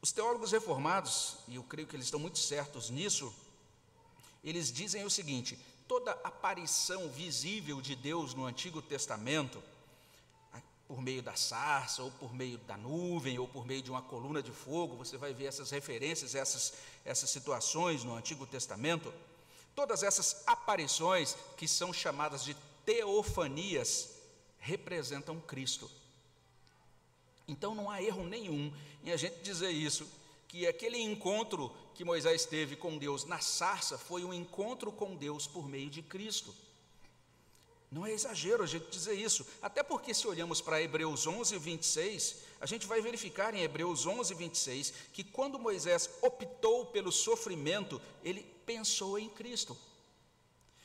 Os 0.00 0.12
teólogos 0.12 0.52
reformados, 0.52 1.38
e 1.48 1.56
eu 1.56 1.62
creio 1.64 1.88
que 1.88 1.96
eles 1.96 2.06
estão 2.06 2.20
muito 2.20 2.38
certos 2.38 2.88
nisso, 2.88 3.34
eles 4.44 4.72
dizem 4.72 5.04
o 5.04 5.10
seguinte: 5.10 5.58
toda 5.86 6.12
aparição 6.22 7.08
visível 7.08 7.80
de 7.80 7.96
Deus 7.96 8.34
no 8.34 8.46
Antigo 8.46 8.80
Testamento, 8.80 9.62
por 10.86 11.02
meio 11.02 11.22
da 11.22 11.34
sarça, 11.34 12.02
ou 12.02 12.10
por 12.12 12.32
meio 12.32 12.56
da 12.58 12.76
nuvem, 12.76 13.38
ou 13.38 13.46
por 13.46 13.66
meio 13.66 13.82
de 13.82 13.90
uma 13.90 14.00
coluna 14.00 14.42
de 14.42 14.50
fogo, 14.50 14.96
você 14.96 15.18
vai 15.18 15.34
ver 15.34 15.44
essas 15.44 15.70
referências, 15.70 16.34
essas, 16.34 16.72
essas 17.04 17.28
situações 17.28 18.04
no 18.04 18.14
Antigo 18.14 18.46
Testamento. 18.46 19.12
Todas 19.74 20.02
essas 20.02 20.42
aparições, 20.46 21.36
que 21.58 21.68
são 21.68 21.92
chamadas 21.92 22.42
de 22.42 22.56
teofanias, 22.86 24.10
representam 24.58 25.38
Cristo. 25.40 25.90
Então 27.48 27.74
não 27.74 27.90
há 27.90 28.02
erro 28.02 28.24
nenhum 28.24 28.70
em 29.02 29.10
a 29.10 29.16
gente 29.16 29.40
dizer 29.40 29.70
isso, 29.70 30.06
que 30.46 30.66
aquele 30.66 30.98
encontro 30.98 31.72
que 31.94 32.04
Moisés 32.04 32.44
teve 32.44 32.76
com 32.76 32.96
Deus 32.96 33.24
na 33.24 33.40
sarça 33.40 33.98
foi 33.98 34.22
um 34.22 34.32
encontro 34.32 34.92
com 34.92 35.16
Deus 35.16 35.46
por 35.46 35.68
meio 35.68 35.90
de 35.90 36.02
Cristo. 36.02 36.54
Não 37.90 38.04
é 38.04 38.12
exagero 38.12 38.62
a 38.62 38.66
gente 38.66 38.90
dizer 38.90 39.14
isso, 39.14 39.46
até 39.62 39.82
porque 39.82 40.12
se 40.12 40.28
olhamos 40.28 40.60
para 40.60 40.82
Hebreus 40.82 41.26
11, 41.26 41.56
26, 41.58 42.36
a 42.60 42.66
gente 42.66 42.86
vai 42.86 43.00
verificar 43.00 43.54
em 43.54 43.62
Hebreus 43.62 44.04
11, 44.04 44.34
26, 44.34 44.92
que 45.12 45.24
quando 45.24 45.58
Moisés 45.58 46.10
optou 46.20 46.86
pelo 46.86 47.10
sofrimento, 47.10 48.00
ele 48.22 48.42
pensou 48.66 49.18
em 49.18 49.30
Cristo. 49.30 49.74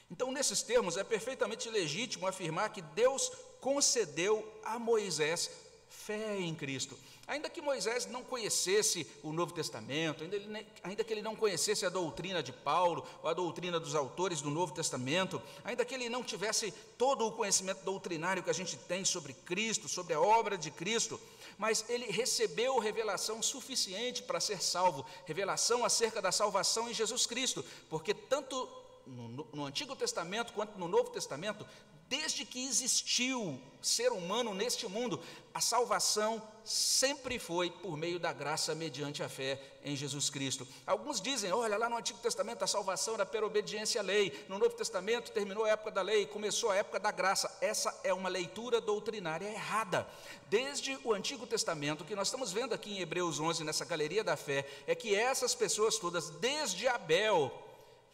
Então, 0.09 0.31
nesses 0.31 0.61
termos, 0.61 0.95
é 0.95 1.03
perfeitamente 1.03 1.69
legítimo 1.69 2.25
afirmar 2.25 2.71
que 2.71 2.81
Deus 2.81 3.31
concedeu 3.59 4.47
a 4.63 4.79
Moisés 4.79 5.49
fé 5.93 6.39
em 6.39 6.53
Cristo. 6.53 6.97
Ainda 7.25 7.49
que 7.49 7.61
Moisés 7.61 8.05
não 8.07 8.23
conhecesse 8.23 9.07
o 9.21 9.31
Novo 9.31 9.53
Testamento, 9.53 10.23
ainda, 10.23 10.35
ele, 10.35 10.67
ainda, 10.83 11.03
que 11.03 11.13
ele 11.13 11.21
não 11.21 11.35
conhecesse 11.35 11.85
a 11.85 11.89
doutrina 11.89 12.43
de 12.43 12.51
Paulo, 12.51 13.07
ou 13.21 13.29
a 13.29 13.33
doutrina 13.33 13.79
dos 13.79 13.95
autores 13.95 14.41
do 14.41 14.49
Novo 14.49 14.73
Testamento, 14.73 15.41
ainda 15.63 15.85
que 15.85 15.93
ele 15.93 16.09
não 16.09 16.21
tivesse 16.21 16.73
todo 16.97 17.25
o 17.25 17.31
conhecimento 17.31 17.85
doutrinário 17.85 18.43
que 18.43 18.49
a 18.49 18.53
gente 18.53 18.75
tem 18.75 19.05
sobre 19.05 19.33
Cristo, 19.33 19.87
sobre 19.87 20.13
a 20.13 20.19
obra 20.19 20.57
de 20.57 20.69
Cristo, 20.69 21.19
mas 21.57 21.85
ele 21.87 22.07
recebeu 22.11 22.77
revelação 22.79 23.41
suficiente 23.41 24.23
para 24.23 24.41
ser 24.41 24.61
salvo 24.61 25.05
revelação 25.25 25.85
acerca 25.85 26.21
da 26.21 26.31
salvação 26.31 26.89
em 26.89 26.93
Jesus 26.93 27.25
Cristo, 27.25 27.63
porque 27.89 28.13
tanto 28.13 28.67
no, 29.05 29.47
no 29.53 29.65
Antigo 29.65 29.95
Testamento 29.95 30.53
quanto 30.53 30.77
no 30.77 30.87
Novo 30.87 31.09
Testamento, 31.09 31.65
Desde 32.13 32.45
que 32.45 32.63
existiu 32.63 33.59
ser 33.81 34.11
humano 34.11 34.53
neste 34.53 34.87
mundo, 34.87 35.19
a 35.51 35.59
salvação 35.59 36.39
sempre 36.63 37.39
foi 37.39 37.71
por 37.71 37.97
meio 37.97 38.19
da 38.19 38.31
graça 38.31 38.75
mediante 38.75 39.23
a 39.23 39.27
fé 39.27 39.59
em 39.83 39.95
Jesus 39.95 40.29
Cristo. 40.29 40.67
Alguns 40.85 41.19
dizem, 41.19 41.51
olha, 41.51 41.75
lá 41.75 41.89
no 41.89 41.97
Antigo 41.97 42.19
Testamento 42.19 42.63
a 42.63 42.67
salvação 42.67 43.15
era 43.15 43.25
pela 43.25 43.47
obediência 43.47 43.99
à 43.99 44.03
lei, 44.03 44.45
no 44.47 44.59
Novo 44.59 44.75
Testamento 44.75 45.31
terminou 45.31 45.65
a 45.65 45.69
época 45.69 45.89
da 45.89 46.03
lei, 46.03 46.27
começou 46.27 46.69
a 46.69 46.75
época 46.75 46.99
da 46.99 47.09
graça. 47.09 47.51
Essa 47.59 47.91
é 48.03 48.13
uma 48.13 48.29
leitura 48.29 48.79
doutrinária 48.79 49.47
errada. 49.47 50.07
Desde 50.49 50.95
o 51.03 51.13
Antigo 51.13 51.47
Testamento, 51.47 52.05
que 52.05 52.15
nós 52.15 52.27
estamos 52.27 52.51
vendo 52.51 52.73
aqui 52.73 52.91
em 52.91 52.99
Hebreus 52.99 53.39
11, 53.39 53.63
nessa 53.63 53.85
galeria 53.85 54.23
da 54.23 54.37
fé, 54.37 54.69
é 54.85 54.93
que 54.93 55.15
essas 55.15 55.55
pessoas 55.55 55.97
todas, 55.97 56.29
desde 56.29 56.87
Abel, 56.87 57.51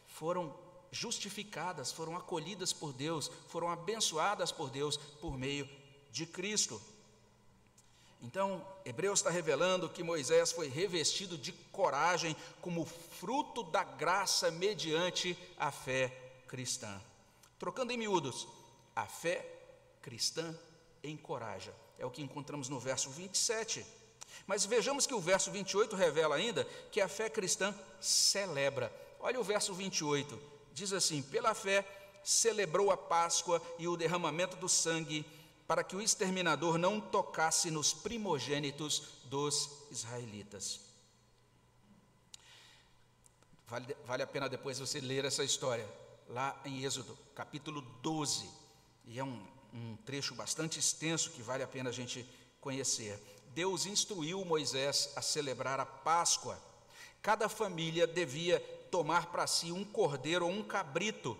foram 0.08 0.69
justificadas, 0.92 1.92
foram 1.92 2.18
acolhidas 2.18 2.74
por 2.74 2.94
Deus, 2.94 3.30
foram 3.48 3.70
abençoadas 3.70 4.52
por 4.52 4.70
Deus 4.70 4.98
por 4.98 5.38
meio 5.38 5.70
de 6.12 6.26
Cristo. 6.26 6.82
Então, 8.22 8.66
Hebreus 8.84 9.20
está 9.20 9.30
revelando 9.30 9.90
que 9.90 10.04
Moisés 10.04 10.52
foi 10.52 10.68
revestido 10.68 11.38
de 11.38 11.54
coragem 11.72 12.36
como 12.62 12.86
fruto 12.86 13.64
da 13.64 13.84
graça 13.84 14.52
mediante 14.52 15.38
a 15.58 15.72
fé 15.72 16.10
cristã. 16.48 17.00
Trocando 17.58 17.94
em 17.94 17.98
miúdos, 17.98 18.48
a 18.96 19.06
fé 19.06 19.46
cristã 20.02 20.58
encoraja. 21.02 21.74
É 21.98 22.06
o 22.06 22.12
que 22.12 22.22
encontramos 22.22 22.68
no 22.68 22.80
verso 22.80 23.10
27. 23.10 23.86
Mas 24.46 24.66
vejamos 24.66 25.06
que 25.06 25.14
o 25.14 25.20
verso 25.20 25.50
28 25.52 25.96
revela 25.96 26.36
ainda 26.36 26.66
que 26.92 27.00
a 27.00 27.08
fé 27.08 27.30
cristã 27.30 27.74
celebra. 28.02 28.92
Olha 29.20 29.40
o 29.40 29.44
verso 29.44 29.74
28 29.74 30.49
diz 30.80 30.94
assim: 30.94 31.22
pela 31.22 31.54
fé 31.54 31.86
celebrou 32.24 32.92
a 32.92 32.98
Páscoa 32.98 33.62
e 33.78 33.88
o 33.88 33.98
derramamento 33.98 34.56
do 34.58 34.70
sangue, 34.70 35.26
para 35.68 35.84
que 35.84 35.96
o 35.96 36.02
exterminador 36.02 36.78
não 36.78 37.00
tocasse 37.00 37.70
nos 37.70 37.94
primogênitos 37.94 39.04
dos 39.26 39.70
israelitas. 39.92 40.80
Vale, 43.68 43.96
vale 44.06 44.24
a 44.24 44.28
pena 44.28 44.50
depois 44.50 44.80
você 44.80 45.00
ler 45.00 45.26
essa 45.26 45.44
história, 45.44 45.88
lá 46.28 46.60
em 46.66 46.84
Êxodo, 46.84 47.16
capítulo 47.36 47.82
12, 48.02 48.50
e 49.06 49.20
é 49.20 49.24
um, 49.24 49.46
um 49.72 49.96
trecho 49.98 50.34
bastante 50.34 50.80
extenso 50.80 51.30
que 51.32 51.44
vale 51.44 51.62
a 51.62 51.68
pena 51.68 51.92
a 51.92 51.94
gente 51.94 52.28
conhecer. 52.60 53.22
Deus 53.54 53.86
instruiu 53.86 54.44
Moisés 54.44 55.12
a 55.16 55.22
celebrar 55.22 55.80
a 55.80 55.86
Páscoa. 55.86 56.60
Cada 57.22 57.48
família 57.48 58.08
devia 58.08 58.60
tomar 58.90 59.28
para 59.28 59.48
si 59.48 59.72
um 59.72 59.84
cordeiro 59.84 60.46
ou 60.46 60.52
um 60.52 60.64
cabrito. 60.64 61.38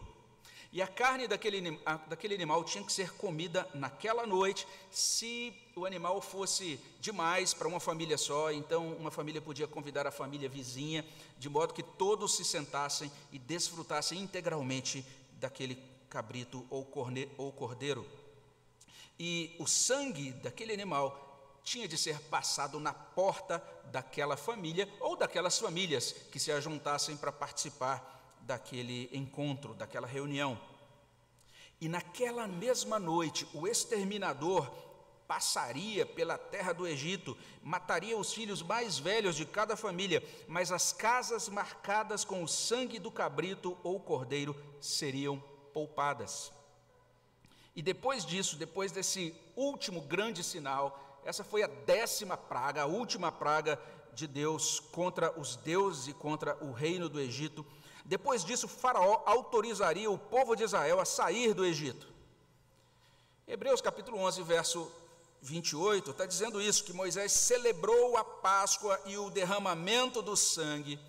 E 0.72 0.84
a 0.84 0.88
carne 0.88 1.28
daquele, 1.28 1.80
daquele 2.08 2.36
animal 2.36 2.64
tinha 2.64 2.84
que 2.84 2.94
ser 2.94 3.14
comida 3.14 3.68
naquela 3.74 4.28
noite, 4.28 4.68
se 4.92 5.52
o 5.76 5.84
animal 5.84 6.22
fosse 6.22 6.80
demais 7.00 7.56
para 7.56 7.68
uma 7.68 7.80
família 7.80 8.20
só, 8.20 8.52
então 8.52 8.94
uma 8.94 9.10
família 9.10 9.42
podia 9.42 9.68
convidar 9.68 10.06
a 10.06 10.12
família 10.12 10.48
vizinha, 10.48 11.04
de 11.40 11.50
modo 11.50 11.74
que 11.74 11.82
todos 11.82 12.36
se 12.36 12.46
sentassem 12.46 13.12
e 13.32 13.40
desfrutassem 13.40 14.20
integralmente 14.20 15.04
daquele 15.40 15.76
cabrito 16.08 16.64
ou 16.70 16.86
cordeiro. 17.52 18.06
E 19.20 19.56
o 19.58 19.66
sangue 19.66 20.34
daquele 20.34 20.72
animal 20.72 21.29
tinha 21.70 21.88
de 21.88 22.00
ser 22.00 22.20
passado 22.22 22.80
na 22.80 22.92
porta 22.92 23.64
daquela 23.92 24.36
família 24.36 24.90
ou 25.00 25.16
daquelas 25.16 25.60
famílias 25.60 26.14
que 26.32 26.40
se 26.40 26.52
ajuntassem 26.52 27.16
para 27.16 27.32
participar 27.32 28.40
daquele 28.42 29.08
encontro, 29.14 29.76
daquela 29.76 30.08
reunião. 30.08 30.60
E 31.80 31.88
naquela 31.88 32.48
mesma 32.48 32.98
noite, 32.98 33.48
o 33.54 33.68
exterminador 33.68 34.68
passaria 35.28 36.08
pela 36.08 36.40
terra 36.40 36.74
do 36.74 36.88
Egito, 36.88 37.38
mataria 37.62 38.18
os 38.18 38.34
filhos 38.34 38.64
mais 38.64 38.98
velhos 38.98 39.36
de 39.36 39.46
cada 39.46 39.78
família, 39.78 40.24
mas 40.48 40.72
as 40.72 40.92
casas 40.92 41.48
marcadas 41.50 42.26
com 42.26 42.44
o 42.44 42.48
sangue 42.48 42.98
do 42.98 43.12
cabrito 43.12 43.78
ou 43.84 44.00
cordeiro 44.00 44.56
seriam 44.82 45.40
poupadas. 45.72 46.52
E 47.76 47.82
depois 47.84 48.26
disso, 48.26 48.56
depois 48.56 48.92
desse 48.92 49.36
último 49.56 50.02
grande 50.02 50.44
sinal, 50.44 51.09
essa 51.26 51.44
foi 51.44 51.64
a 51.64 51.68
décima 51.68 52.38
praga, 52.38 52.84
a 52.84 52.86
última 52.86 53.32
praga 53.32 53.80
de 54.14 54.28
Deus 54.28 54.80
contra 54.80 55.38
os 55.40 55.56
deuses 55.56 56.08
e 56.08 56.14
contra 56.14 56.58
o 56.64 56.72
reino 56.72 57.08
do 57.08 57.20
Egito. 57.20 57.66
Depois 58.04 58.44
disso, 58.44 58.68
Faraó 58.68 59.22
autorizaria 59.26 60.10
o 60.10 60.18
povo 60.18 60.56
de 60.56 60.64
Israel 60.64 61.00
a 61.00 61.06
sair 61.06 61.54
do 61.54 61.66
Egito. 61.66 62.08
Hebreus 63.48 63.82
capítulo 63.82 64.18
11, 64.20 64.44
verso 64.44 64.92
28 65.42 66.12
está 66.12 66.26
dizendo 66.26 66.62
isso: 66.62 66.84
que 66.84 66.94
Moisés 66.94 67.32
celebrou 67.32 68.18
a 68.18 68.24
Páscoa 68.24 69.00
e 69.06 69.18
o 69.18 69.30
derramamento 69.30 70.22
do 70.22 70.36
sangue, 70.36 71.00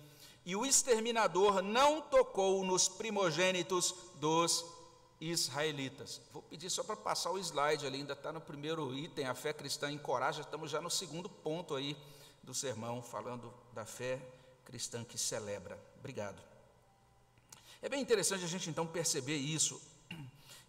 e 0.45 0.55
o 0.55 0.65
exterminador 0.65 1.61
não 1.61 2.01
tocou 2.01 2.63
nos 2.63 2.87
primogênitos 2.87 3.93
dos 4.15 4.65
israelitas. 5.21 6.19
Vou 6.33 6.41
pedir 6.41 6.69
só 6.69 6.83
para 6.83 6.95
passar 6.95 7.31
o 7.31 7.37
slide 7.37 7.85
ali, 7.85 7.99
ainda 7.99 8.13
está 8.13 8.33
no 8.33 8.41
primeiro 8.41 8.93
item, 8.93 9.27
a 9.27 9.35
fé 9.35 9.53
cristã 9.53 9.91
encoraja, 9.91 10.41
estamos 10.41 10.71
já 10.71 10.81
no 10.81 10.89
segundo 10.89 11.29
ponto 11.29 11.75
aí 11.75 11.95
do 12.41 12.53
sermão, 12.53 13.03
falando 13.03 13.53
da 13.71 13.85
fé 13.85 14.19
cristã 14.65 15.03
que 15.03 15.17
celebra. 15.17 15.79
Obrigado. 15.99 16.41
É 17.81 17.87
bem 17.87 18.01
interessante 18.01 18.43
a 18.43 18.47
gente 18.47 18.69
então 18.69 18.85
perceber 18.87 19.37
isso 19.37 19.79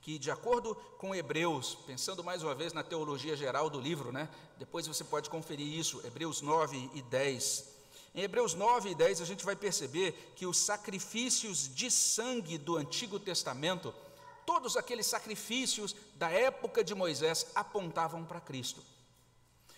que, 0.02 0.18
de 0.18 0.30
acordo 0.30 0.74
com 0.98 1.14
Hebreus, 1.14 1.76
pensando 1.86 2.22
mais 2.22 2.42
uma 2.42 2.54
vez 2.54 2.72
na 2.72 2.82
teologia 2.82 3.36
geral 3.36 3.70
do 3.70 3.80
livro, 3.80 4.12
né? 4.12 4.28
depois 4.58 4.86
você 4.86 5.04
pode 5.04 5.30
conferir 5.30 5.66
isso, 5.66 6.04
Hebreus 6.04 6.42
9 6.42 6.90
e 6.94 7.02
10. 7.02 7.72
Em 8.14 8.22
Hebreus 8.22 8.52
9 8.54 8.90
e 8.90 8.94
10, 8.94 9.20
a 9.22 9.24
gente 9.24 9.44
vai 9.44 9.56
perceber 9.56 10.32
que 10.36 10.44
os 10.44 10.58
sacrifícios 10.58 11.72
de 11.74 11.90
sangue 11.90 12.58
do 12.58 12.76
Antigo 12.76 13.18
Testamento, 13.18 13.94
todos 14.46 14.76
aqueles 14.76 15.06
sacrifícios 15.06 15.94
da 16.14 16.30
época 16.30 16.82
de 16.82 16.94
Moisés, 16.94 17.46
apontavam 17.54 18.24
para 18.24 18.40
Cristo. 18.40 18.82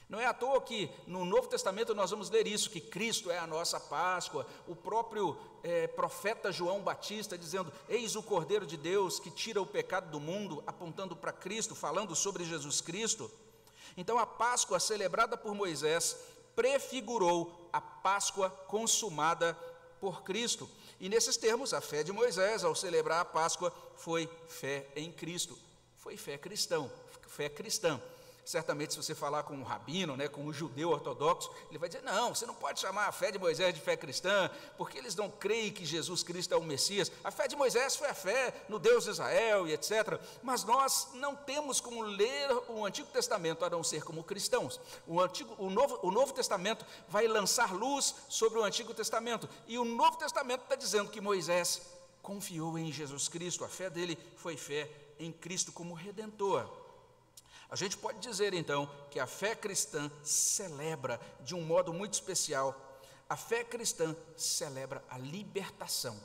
Não 0.08 0.20
é 0.20 0.26
à 0.26 0.34
toa 0.34 0.60
que 0.60 0.90
no 1.06 1.24
Novo 1.24 1.48
Testamento 1.48 1.94
nós 1.94 2.10
vamos 2.10 2.28
ler 2.28 2.46
isso, 2.46 2.70
que 2.70 2.80
Cristo 2.80 3.30
é 3.30 3.38
a 3.38 3.46
nossa 3.46 3.80
Páscoa, 3.80 4.46
o 4.68 4.76
próprio 4.76 5.36
é, 5.62 5.86
profeta 5.86 6.52
João 6.52 6.82
Batista 6.82 7.38
dizendo: 7.38 7.72
Eis 7.88 8.14
o 8.14 8.22
Cordeiro 8.22 8.66
de 8.66 8.76
Deus 8.76 9.18
que 9.18 9.30
tira 9.30 9.62
o 9.62 9.66
pecado 9.66 10.10
do 10.10 10.20
mundo, 10.20 10.62
apontando 10.66 11.16
para 11.16 11.32
Cristo, 11.32 11.74
falando 11.74 12.14
sobre 12.14 12.44
Jesus 12.44 12.80
Cristo. 12.80 13.30
Então 13.96 14.18
a 14.18 14.26
Páscoa 14.26 14.78
celebrada 14.78 15.36
por 15.36 15.54
Moisés 15.54 16.16
prefigurou 16.54 17.68
a 17.72 17.80
Páscoa 17.80 18.50
consumada 18.50 19.58
por 20.00 20.22
Cristo. 20.22 20.68
E 21.00 21.08
nesses 21.08 21.36
termos, 21.36 21.74
a 21.74 21.80
fé 21.80 22.02
de 22.02 22.12
Moisés 22.12 22.64
ao 22.64 22.74
celebrar 22.74 23.20
a 23.20 23.24
Páscoa 23.24 23.72
foi 23.96 24.28
fé 24.48 24.86
em 24.94 25.10
Cristo, 25.10 25.58
foi 25.98 26.16
fé 26.16 26.38
cristão, 26.38 26.90
fé 27.28 27.48
cristã. 27.48 28.00
Certamente, 28.44 28.92
se 28.92 29.02
você 29.02 29.14
falar 29.14 29.42
com 29.44 29.54
um 29.54 29.62
rabino, 29.62 30.16
né, 30.16 30.28
com 30.28 30.42
um 30.44 30.52
judeu 30.52 30.90
ortodoxo, 30.90 31.50
ele 31.70 31.78
vai 31.78 31.88
dizer: 31.88 32.02
não, 32.02 32.34
você 32.34 32.44
não 32.44 32.54
pode 32.54 32.78
chamar 32.78 33.06
a 33.06 33.12
fé 33.12 33.30
de 33.30 33.38
Moisés 33.38 33.72
de 33.74 33.80
fé 33.80 33.96
cristã, 33.96 34.50
porque 34.76 34.98
eles 34.98 35.14
não 35.14 35.30
creem 35.30 35.72
que 35.72 35.84
Jesus 35.84 36.22
Cristo 36.22 36.52
é 36.52 36.56
o 36.56 36.62
Messias. 36.62 37.10
A 37.22 37.30
fé 37.30 37.48
de 37.48 37.56
Moisés 37.56 37.96
foi 37.96 38.08
a 38.08 38.14
fé 38.14 38.52
no 38.68 38.78
Deus 38.78 39.04
de 39.04 39.10
Israel 39.10 39.66
e 39.66 39.72
etc. 39.72 40.20
Mas 40.42 40.62
nós 40.62 41.08
não 41.14 41.34
temos 41.34 41.80
como 41.80 42.02
ler 42.02 42.50
o 42.68 42.84
Antigo 42.84 43.08
Testamento 43.08 43.64
a 43.64 43.70
não 43.70 43.82
ser 43.82 44.04
como 44.04 44.22
cristãos. 44.22 44.78
O, 45.06 45.20
Antigo, 45.20 45.54
o, 45.56 45.70
Novo, 45.70 45.98
o 46.02 46.10
Novo 46.10 46.34
Testamento 46.34 46.84
vai 47.08 47.26
lançar 47.26 47.72
luz 47.72 48.14
sobre 48.28 48.58
o 48.58 48.64
Antigo 48.64 48.92
Testamento, 48.92 49.48
e 49.66 49.78
o 49.78 49.84
Novo 49.84 50.18
Testamento 50.18 50.64
está 50.64 50.74
dizendo 50.74 51.10
que 51.10 51.20
Moisés 51.20 51.80
confiou 52.20 52.78
em 52.78 52.92
Jesus 52.92 53.28
Cristo, 53.28 53.64
a 53.64 53.68
fé 53.68 53.88
dele 53.88 54.18
foi 54.36 54.56
fé 54.56 54.90
em 55.18 55.32
Cristo 55.32 55.72
como 55.72 55.94
redentor. 55.94 56.83
A 57.70 57.76
gente 57.76 57.96
pode 57.96 58.18
dizer 58.18 58.54
então 58.54 58.88
que 59.10 59.18
a 59.18 59.26
fé 59.26 59.54
cristã 59.54 60.10
celebra 60.22 61.20
de 61.40 61.54
um 61.54 61.62
modo 61.62 61.92
muito 61.92 62.14
especial, 62.14 63.00
a 63.28 63.36
fé 63.36 63.64
cristã 63.64 64.14
celebra 64.36 65.02
a 65.08 65.18
libertação. 65.18 66.16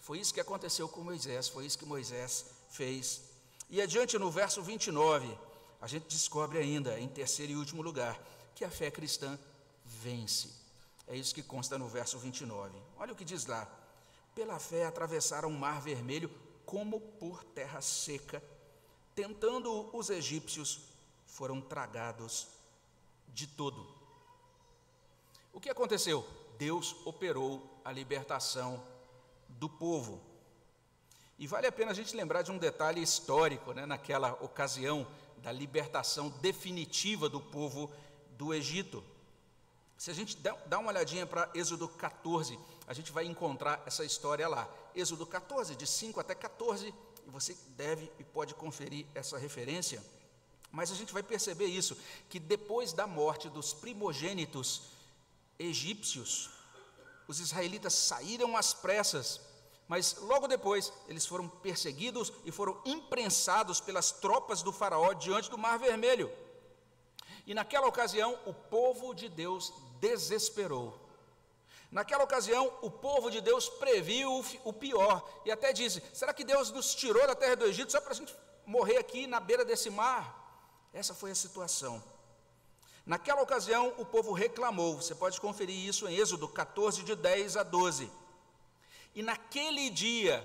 Foi 0.00 0.18
isso 0.18 0.34
que 0.34 0.40
aconteceu 0.40 0.88
com 0.88 1.00
Moisés, 1.00 1.48
foi 1.48 1.64
isso 1.64 1.78
que 1.78 1.86
Moisés 1.86 2.46
fez. 2.68 3.22
E 3.70 3.80
adiante 3.80 4.18
no 4.18 4.30
verso 4.30 4.62
29, 4.62 5.38
a 5.80 5.86
gente 5.86 6.06
descobre 6.08 6.58
ainda, 6.58 6.98
em 6.98 7.08
terceiro 7.08 7.52
e 7.52 7.56
último 7.56 7.82
lugar, 7.82 8.20
que 8.54 8.64
a 8.64 8.70
fé 8.70 8.90
cristã 8.90 9.38
vence. 9.84 10.50
É 11.06 11.16
isso 11.16 11.34
que 11.34 11.42
consta 11.42 11.78
no 11.78 11.88
verso 11.88 12.18
29. 12.18 12.76
Olha 12.98 13.12
o 13.12 13.16
que 13.16 13.24
diz 13.24 13.46
lá: 13.46 13.68
pela 14.34 14.58
fé 14.58 14.86
atravessaram 14.86 15.48
o 15.48 15.52
mar 15.52 15.80
vermelho 15.80 16.30
como 16.66 17.00
por 17.00 17.44
terra 17.44 17.80
seca 17.80 18.42
Tentando 19.14 19.88
os 19.96 20.10
egípcios, 20.10 20.80
foram 21.26 21.60
tragados 21.60 22.48
de 23.28 23.46
todo. 23.46 23.86
O 25.52 25.60
que 25.60 25.70
aconteceu? 25.70 26.26
Deus 26.58 26.96
operou 27.04 27.80
a 27.84 27.92
libertação 27.92 28.82
do 29.48 29.68
povo. 29.68 30.20
E 31.38 31.46
vale 31.46 31.66
a 31.66 31.72
pena 31.72 31.90
a 31.90 31.94
gente 31.94 32.14
lembrar 32.14 32.42
de 32.42 32.52
um 32.52 32.58
detalhe 32.58 33.02
histórico, 33.02 33.72
né, 33.72 33.86
naquela 33.86 34.32
ocasião 34.34 35.06
da 35.38 35.50
libertação 35.50 36.30
definitiva 36.40 37.28
do 37.28 37.40
povo 37.40 37.90
do 38.30 38.54
Egito. 38.54 39.02
Se 39.96 40.10
a 40.10 40.14
gente 40.14 40.36
dá 40.36 40.78
uma 40.78 40.90
olhadinha 40.90 41.26
para 41.26 41.50
Êxodo 41.54 41.88
14, 41.88 42.58
a 42.86 42.92
gente 42.92 43.12
vai 43.12 43.24
encontrar 43.24 43.82
essa 43.86 44.04
história 44.04 44.48
lá. 44.48 44.68
Êxodo 44.94 45.26
14, 45.26 45.74
de 45.74 45.86
5 45.86 46.20
até 46.20 46.34
14, 46.34 46.92
e 47.26 47.30
você 47.30 47.56
deve 47.76 48.10
e 48.18 48.24
pode 48.24 48.54
conferir 48.54 49.06
essa 49.14 49.38
referência. 49.38 50.02
Mas 50.70 50.90
a 50.90 50.94
gente 50.94 51.12
vai 51.12 51.22
perceber 51.22 51.66
isso, 51.66 51.96
que 52.28 52.40
depois 52.40 52.92
da 52.92 53.06
morte 53.06 53.48
dos 53.48 53.72
primogênitos 53.72 54.82
egípcios, 55.58 56.50
os 57.28 57.38
israelitas 57.40 57.94
saíram 57.94 58.56
às 58.56 58.74
pressas, 58.74 59.40
mas 59.86 60.16
logo 60.22 60.48
depois 60.48 60.92
eles 61.08 61.26
foram 61.26 61.48
perseguidos 61.48 62.32
e 62.44 62.50
foram 62.50 62.80
imprensados 62.84 63.80
pelas 63.80 64.10
tropas 64.10 64.62
do 64.62 64.72
Faraó 64.72 65.12
diante 65.12 65.50
do 65.50 65.58
Mar 65.58 65.78
Vermelho. 65.78 66.30
E 67.46 67.54
naquela 67.54 67.86
ocasião 67.86 68.38
o 68.46 68.52
povo 68.52 69.14
de 69.14 69.28
Deus 69.28 69.72
desesperou. 70.00 71.03
Naquela 71.94 72.24
ocasião, 72.24 72.76
o 72.82 72.90
povo 72.90 73.30
de 73.30 73.40
Deus 73.40 73.68
previu 73.68 74.44
o 74.64 74.72
pior 74.72 75.24
e 75.44 75.52
até 75.52 75.72
disse: 75.72 76.02
será 76.12 76.34
que 76.34 76.42
Deus 76.42 76.72
nos 76.72 76.92
tirou 76.92 77.24
da 77.24 77.36
terra 77.36 77.54
do 77.54 77.66
Egito 77.66 77.92
só 77.92 78.00
para 78.00 78.10
a 78.10 78.16
gente 78.16 78.34
morrer 78.66 78.96
aqui 78.96 79.28
na 79.28 79.38
beira 79.38 79.64
desse 79.64 79.90
mar? 79.90 80.90
Essa 80.92 81.14
foi 81.14 81.30
a 81.30 81.36
situação. 81.36 82.02
Naquela 83.06 83.42
ocasião, 83.42 83.94
o 83.96 84.04
povo 84.04 84.32
reclamou, 84.32 84.96
você 84.96 85.14
pode 85.14 85.40
conferir 85.40 85.76
isso 85.86 86.08
em 86.08 86.16
Êxodo 86.16 86.48
14, 86.48 87.04
de 87.04 87.14
10 87.14 87.58
a 87.58 87.62
12. 87.62 88.10
E 89.14 89.22
naquele 89.22 89.88
dia, 89.88 90.44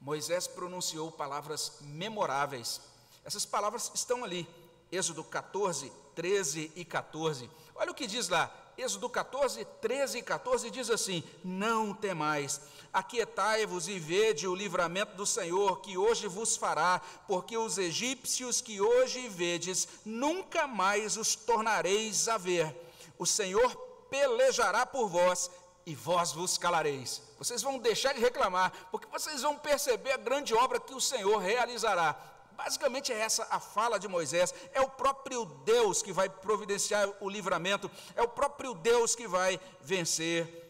Moisés 0.00 0.48
pronunciou 0.48 1.12
palavras 1.12 1.78
memoráveis. 1.80 2.80
Essas 3.24 3.46
palavras 3.46 3.92
estão 3.94 4.24
ali, 4.24 4.48
Êxodo 4.90 5.22
14, 5.22 5.92
13 6.16 6.72
e 6.74 6.84
14. 6.84 7.48
Olha 7.76 7.92
o 7.92 7.94
que 7.94 8.08
diz 8.08 8.28
lá: 8.28 8.65
Êxodo 8.78 9.08
14, 9.08 9.64
13 9.80 10.18
e 10.18 10.22
14 10.22 10.70
diz 10.70 10.90
assim: 10.90 11.24
Não 11.42 11.94
temais, 11.94 12.60
aquietai-vos 12.92 13.88
e 13.88 13.98
vede 13.98 14.46
o 14.46 14.54
livramento 14.54 15.16
do 15.16 15.24
Senhor 15.24 15.80
que 15.80 15.96
hoje 15.96 16.28
vos 16.28 16.56
fará, 16.56 17.00
porque 17.26 17.56
os 17.56 17.78
egípcios 17.78 18.60
que 18.60 18.80
hoje 18.80 19.28
vedes, 19.28 19.88
nunca 20.04 20.66
mais 20.66 21.16
os 21.16 21.34
tornareis 21.34 22.28
a 22.28 22.36
ver. 22.36 22.74
O 23.18 23.24
Senhor 23.24 23.74
pelejará 24.10 24.84
por 24.84 25.08
vós 25.08 25.50
e 25.86 25.94
vós 25.94 26.32
vos 26.32 26.58
calareis. 26.58 27.22
Vocês 27.38 27.62
vão 27.62 27.78
deixar 27.78 28.12
de 28.12 28.20
reclamar, 28.20 28.72
porque 28.90 29.06
vocês 29.06 29.40
vão 29.40 29.56
perceber 29.56 30.12
a 30.12 30.18
grande 30.18 30.52
obra 30.52 30.80
que 30.80 30.94
o 30.94 31.00
Senhor 31.00 31.38
realizará. 31.38 32.14
Basicamente 32.56 33.12
é 33.12 33.18
essa 33.18 33.46
a 33.50 33.60
fala 33.60 33.98
de 33.98 34.08
Moisés. 34.08 34.54
É 34.72 34.80
o 34.80 34.88
próprio 34.88 35.44
Deus 35.64 36.02
que 36.02 36.12
vai 36.12 36.28
providenciar 36.28 37.08
o 37.20 37.28
livramento, 37.28 37.90
é 38.14 38.22
o 38.22 38.28
próprio 38.28 38.74
Deus 38.74 39.14
que 39.14 39.28
vai 39.28 39.60
vencer 39.80 40.64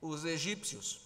os 0.00 0.24
egípcios. 0.24 1.00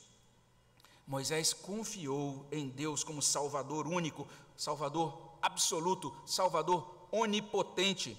Moisés 1.07 1.53
confiou 1.53 2.47
em 2.51 2.69
Deus 2.69 3.05
como 3.05 3.21
Salvador 3.21 3.87
único, 3.87 4.27
Salvador 4.57 5.37
absoluto, 5.43 6.15
Salvador 6.25 7.09
onipotente. 7.11 8.17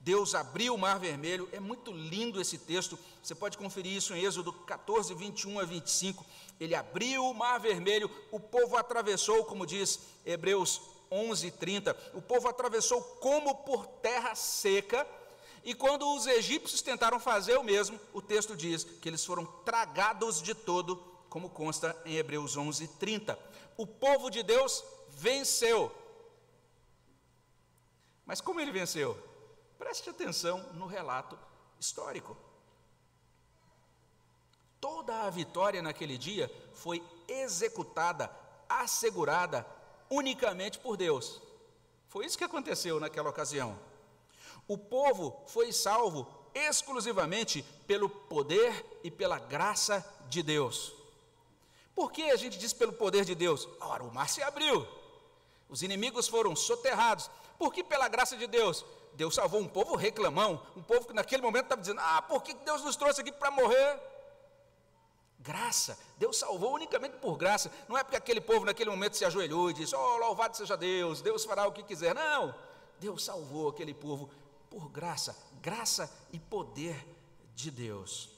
Deus 0.00 0.34
abriu 0.34 0.74
o 0.74 0.78
mar 0.78 0.98
vermelho, 0.98 1.48
é 1.50 1.58
muito 1.58 1.90
lindo 1.90 2.38
esse 2.38 2.58
texto, 2.58 2.98
você 3.22 3.34
pode 3.34 3.56
conferir 3.56 3.96
isso 3.96 4.12
em 4.12 4.22
Êxodo 4.22 4.52
14, 4.52 5.14
21 5.14 5.60
a 5.60 5.64
25. 5.64 6.26
Ele 6.60 6.74
abriu 6.74 7.24
o 7.24 7.32
mar 7.32 7.58
vermelho, 7.58 8.10
o 8.30 8.38
povo 8.38 8.76
atravessou, 8.76 9.46
como 9.46 9.64
diz 9.64 9.98
Hebreus 10.26 10.82
11:30, 11.10 11.96
o 12.14 12.22
povo 12.22 12.48
atravessou 12.48 13.00
como 13.20 13.54
por 13.56 13.86
terra 13.86 14.34
seca, 14.34 15.06
e 15.62 15.74
quando 15.74 16.14
os 16.14 16.26
egípcios 16.26 16.82
tentaram 16.82 17.18
fazer 17.18 17.56
o 17.56 17.64
mesmo, 17.64 17.98
o 18.12 18.20
texto 18.20 18.54
diz 18.54 18.84
que 18.84 19.08
eles 19.08 19.24
foram 19.24 19.46
tragados 19.64 20.42
de 20.42 20.54
todo, 20.54 20.96
como 21.30 21.48
consta 21.48 21.96
em 22.04 22.16
Hebreus 22.16 22.56
11:30. 22.56 23.38
O 23.76 23.86
povo 23.86 24.30
de 24.30 24.42
Deus 24.42 24.84
venceu. 25.08 25.90
Mas 28.26 28.40
como 28.40 28.60
ele 28.60 28.72
venceu? 28.72 29.16
Preste 29.78 30.10
atenção 30.10 30.58
no 30.74 30.86
relato 30.86 31.38
histórico. 31.78 32.36
Toda 34.80 35.22
a 35.22 35.30
vitória 35.30 35.80
naquele 35.80 36.18
dia 36.18 36.50
foi 36.74 37.02
executada, 37.26 38.30
assegurada 38.68 39.66
unicamente 40.10 40.78
por 40.78 40.96
Deus. 40.96 41.40
Foi 42.08 42.24
isso 42.24 42.38
que 42.38 42.44
aconteceu 42.44 43.00
naquela 43.00 43.30
ocasião. 43.30 43.78
O 44.66 44.78
povo 44.78 45.42
foi 45.48 45.72
salvo 45.72 46.26
exclusivamente 46.54 47.62
pelo 47.86 48.08
poder 48.08 49.00
e 49.02 49.10
pela 49.10 49.38
graça 49.38 50.04
de 50.28 50.42
Deus. 50.42 50.92
Por 51.94 52.10
que 52.12 52.30
a 52.30 52.36
gente 52.36 52.58
diz 52.58 52.72
pelo 52.72 52.92
poder 52.92 53.24
de 53.24 53.34
Deus? 53.34 53.68
Ora, 53.80 54.02
o 54.02 54.12
mar 54.12 54.28
se 54.28 54.42
abriu, 54.42 54.86
os 55.68 55.82
inimigos 55.82 56.28
foram 56.28 56.54
soterrados. 56.54 57.30
Por 57.58 57.72
que 57.72 57.84
pela 57.84 58.08
graça 58.08 58.36
de 58.36 58.46
Deus? 58.46 58.84
Deus 59.14 59.34
salvou 59.34 59.60
um 59.60 59.68
povo 59.68 59.94
reclamão, 59.94 60.60
um 60.76 60.82
povo 60.82 61.06
que 61.06 61.12
naquele 61.12 61.42
momento 61.42 61.64
estava 61.64 61.80
dizendo: 61.80 62.00
Ah, 62.00 62.22
por 62.22 62.42
que 62.42 62.54
Deus 62.54 62.82
nos 62.82 62.96
trouxe 62.96 63.20
aqui 63.20 63.30
para 63.30 63.50
morrer? 63.50 64.00
Graça, 65.44 65.98
Deus 66.16 66.38
salvou 66.38 66.74
unicamente 66.74 67.18
por 67.18 67.36
graça, 67.36 67.70
não 67.86 67.98
é 67.98 68.02
porque 68.02 68.16
aquele 68.16 68.40
povo 68.40 68.64
naquele 68.64 68.88
momento 68.88 69.14
se 69.14 69.26
ajoelhou 69.26 69.70
e 69.70 69.74
disse: 69.74 69.94
Oh, 69.94 70.16
louvado 70.16 70.56
seja 70.56 70.74
Deus, 70.74 71.20
Deus 71.20 71.44
fará 71.44 71.66
o 71.66 71.72
que 71.72 71.82
quiser. 71.82 72.14
Não, 72.14 72.54
Deus 72.98 73.22
salvou 73.22 73.68
aquele 73.68 73.92
povo 73.92 74.30
por 74.70 74.88
graça, 74.88 75.36
graça 75.60 76.10
e 76.32 76.38
poder 76.38 76.96
de 77.54 77.70
Deus. 77.70 78.30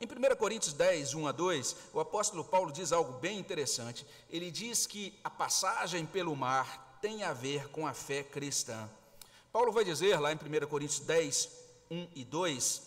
Em 0.00 0.06
1 0.06 0.36
Coríntios 0.36 0.72
10, 0.72 1.14
1 1.14 1.26
a 1.26 1.32
2, 1.32 1.76
o 1.92 1.98
apóstolo 1.98 2.44
Paulo 2.44 2.70
diz 2.70 2.92
algo 2.92 3.14
bem 3.14 3.36
interessante. 3.36 4.06
Ele 4.30 4.52
diz 4.52 4.86
que 4.86 5.18
a 5.24 5.30
passagem 5.30 6.06
pelo 6.06 6.36
mar 6.36 6.98
tem 7.02 7.24
a 7.24 7.32
ver 7.32 7.68
com 7.70 7.88
a 7.88 7.92
fé 7.92 8.22
cristã. 8.22 8.88
Paulo 9.50 9.72
vai 9.72 9.84
dizer 9.84 10.20
lá 10.20 10.30
em 10.30 10.36
1 10.36 10.66
Coríntios 10.68 11.00
10, 11.00 11.48
1 11.90 12.08
e 12.14 12.24
2, 12.24 12.82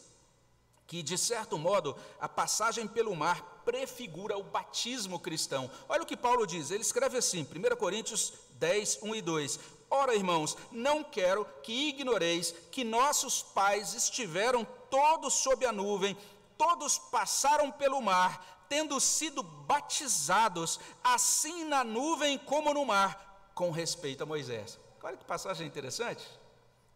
que, 0.90 1.04
de 1.04 1.20
certo 1.20 1.56
modo, 1.56 1.96
a 2.20 2.28
passagem 2.28 2.88
pelo 2.88 3.16
mar 3.16 3.62
prefigura 3.64 4.36
o 4.36 4.44
batismo 4.44 5.20
cristão. 5.20 5.70
Olha 5.88 6.02
o 6.02 6.06
que 6.06 6.18
Paulo 6.18 6.48
diz, 6.48 6.72
ele 6.72 6.82
escreve 6.82 7.16
assim, 7.16 7.44
1 7.44 7.76
Coríntios 7.76 8.34
10, 8.54 9.04
1 9.04 9.16
e 9.16 9.22
2: 9.22 9.60
Ora, 9.88 10.16
irmãos, 10.16 10.58
não 10.72 11.04
quero 11.04 11.46
que 11.62 11.90
ignoreis 11.90 12.56
que 12.72 12.84
nossos 12.84 13.44
pais 13.44 13.94
estiveram 13.94 14.66
todos 14.90 15.36
sob 15.36 15.64
a 15.64 15.72
nuvem, 15.72 16.18
todos 16.58 16.98
passaram 16.98 17.72
pelo 17.72 18.02
mar, 18.02 18.66
tendo 18.68 19.00
sido 19.00 19.44
batizados, 19.44 20.80
assim 21.04 21.66
na 21.66 21.84
nuvem 21.84 22.36
como 22.36 22.74
no 22.74 22.84
mar, 22.84 23.52
com 23.54 23.70
respeito 23.70 24.24
a 24.24 24.26
Moisés. 24.26 24.80
Olha 25.04 25.16
que 25.16 25.24
passagem 25.24 25.68
interessante. 25.68 26.28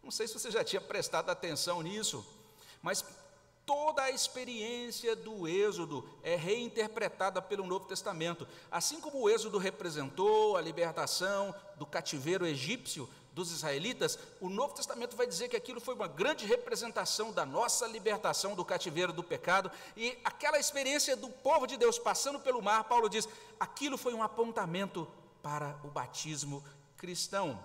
Não 0.02 0.10
sei 0.10 0.28
se 0.28 0.34
você 0.34 0.50
já 0.50 0.64
tinha 0.64 0.82
prestado 0.82 1.30
atenção 1.30 1.84
nisso, 1.84 2.26
mas 2.82 3.06
Toda 3.66 4.04
a 4.04 4.12
experiência 4.12 5.16
do 5.16 5.48
Êxodo 5.48 6.08
é 6.22 6.36
reinterpretada 6.36 7.42
pelo 7.42 7.66
Novo 7.66 7.86
Testamento. 7.86 8.46
Assim 8.70 9.00
como 9.00 9.22
o 9.22 9.30
Êxodo 9.30 9.58
representou 9.58 10.58
a 10.58 10.62
libertação 10.62 11.56
do 11.78 11.86
cativeiro 11.86 12.46
egípcio 12.46 13.08
dos 13.32 13.52
israelitas, 13.52 14.20
o 14.42 14.50
Novo 14.50 14.76
Testamento 14.76 15.16
vai 15.16 15.26
dizer 15.26 15.48
que 15.48 15.56
aquilo 15.56 15.80
foi 15.80 15.96
uma 15.96 16.08
grande 16.08 16.46
representação 16.46 17.32
da 17.32 17.46
nossa 17.46 17.88
libertação 17.88 18.54
do 18.54 18.66
cativeiro 18.66 19.14
do 19.14 19.24
pecado. 19.24 19.72
E 19.96 20.18
aquela 20.26 20.60
experiência 20.60 21.16
do 21.16 21.30
povo 21.30 21.66
de 21.66 21.78
Deus 21.78 21.98
passando 21.98 22.40
pelo 22.40 22.62
mar, 22.62 22.84
Paulo 22.84 23.10
diz, 23.10 23.28
aquilo 23.60 23.98
foi 23.98 24.14
um 24.14 24.22
apontamento 24.22 25.08
para 25.42 25.80
o 25.84 25.88
batismo 25.88 26.64
cristão. 26.98 27.64